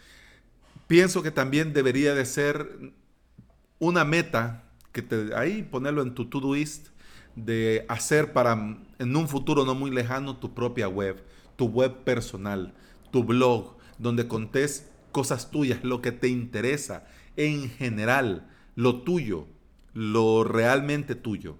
pienso 0.91 1.23
que 1.23 1.31
también 1.31 1.71
debería 1.71 2.13
de 2.13 2.25
ser 2.25 2.91
una 3.79 4.03
meta 4.03 4.65
que 4.91 5.01
te, 5.01 5.33
ahí 5.37 5.63
ponerlo 5.63 6.01
en 6.01 6.13
tu 6.13 6.25
to-do-list 6.25 6.89
de 7.37 7.85
hacer 7.87 8.33
para 8.33 8.77
en 8.99 9.15
un 9.15 9.29
futuro 9.29 9.63
no 9.63 9.73
muy 9.73 9.89
lejano 9.89 10.35
tu 10.35 10.53
propia 10.53 10.89
web, 10.89 11.23
tu 11.55 11.67
web 11.67 12.03
personal, 12.03 12.73
tu 13.09 13.23
blog, 13.23 13.77
donde 13.99 14.27
contés 14.27 14.91
cosas 15.13 15.49
tuyas, 15.49 15.81
lo 15.81 16.01
que 16.01 16.11
te 16.11 16.27
interesa 16.27 17.07
en 17.37 17.69
general, 17.69 18.49
lo 18.75 19.01
tuyo, 19.03 19.47
lo 19.93 20.43
realmente 20.43 21.15
tuyo. 21.15 21.55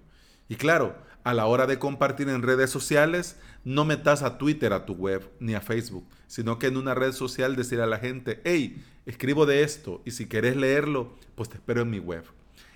Y 0.50 0.56
claro, 0.56 0.94
a 1.24 1.32
la 1.32 1.46
hora 1.46 1.66
de 1.66 1.78
compartir 1.78 2.28
en 2.28 2.42
redes 2.42 2.68
sociales, 2.68 3.38
no 3.64 3.86
metas 3.86 4.22
a 4.22 4.36
Twitter 4.36 4.74
a 4.74 4.84
tu 4.84 4.92
web 4.92 5.30
ni 5.40 5.54
a 5.54 5.62
Facebook, 5.62 6.06
sino 6.32 6.58
que 6.58 6.68
en 6.68 6.78
una 6.78 6.94
red 6.94 7.12
social 7.12 7.56
decir 7.56 7.82
a 7.82 7.86
la 7.86 7.98
gente, 7.98 8.40
hey, 8.44 8.82
escribo 9.04 9.44
de 9.44 9.64
esto 9.64 10.00
y 10.06 10.12
si 10.12 10.24
querés 10.24 10.56
leerlo, 10.56 11.14
pues 11.34 11.50
te 11.50 11.56
espero 11.56 11.82
en 11.82 11.90
mi 11.90 11.98
web. 11.98 12.24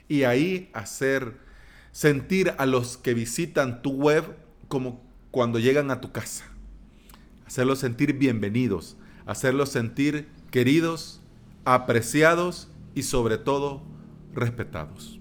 Y 0.09 0.25
ahí 0.25 0.69
hacer 0.75 1.39
sentir 1.91 2.53
a 2.59 2.67
los 2.67 2.99
que 2.99 3.15
visitan 3.15 3.81
tu 3.81 3.93
web 3.93 4.25
como 4.69 5.03
cuando 5.31 5.59
llegan 5.59 5.91
a 5.91 6.03
tu 6.03 6.13
casa. 6.13 6.45
Hacerlos 7.47 7.79
sentir 7.79 8.13
bienvenidos, 8.13 8.99
hacerlos 9.25 9.71
sentir 9.71 10.29
queridos, 10.51 11.23
apreciados 11.65 12.69
y 12.95 13.05
sobre 13.05 13.39
todo 13.39 13.83
respetados. 14.35 15.19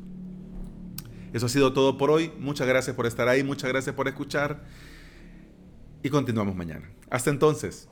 Eso 1.31 1.45
ha 1.45 1.49
sido 1.49 1.71
todo 1.71 1.97
por 1.97 2.11
hoy. 2.11 2.33
Muchas 2.37 2.67
gracias 2.67 2.97
por 2.97 3.05
estar 3.05 3.29
ahí, 3.29 3.45
muchas 3.45 3.69
gracias 3.69 3.95
por 3.95 4.09
escuchar 4.09 4.65
y 6.03 6.09
continuamos 6.09 6.53
mañana. 6.53 6.91
Hasta 7.09 7.29
entonces. 7.29 7.87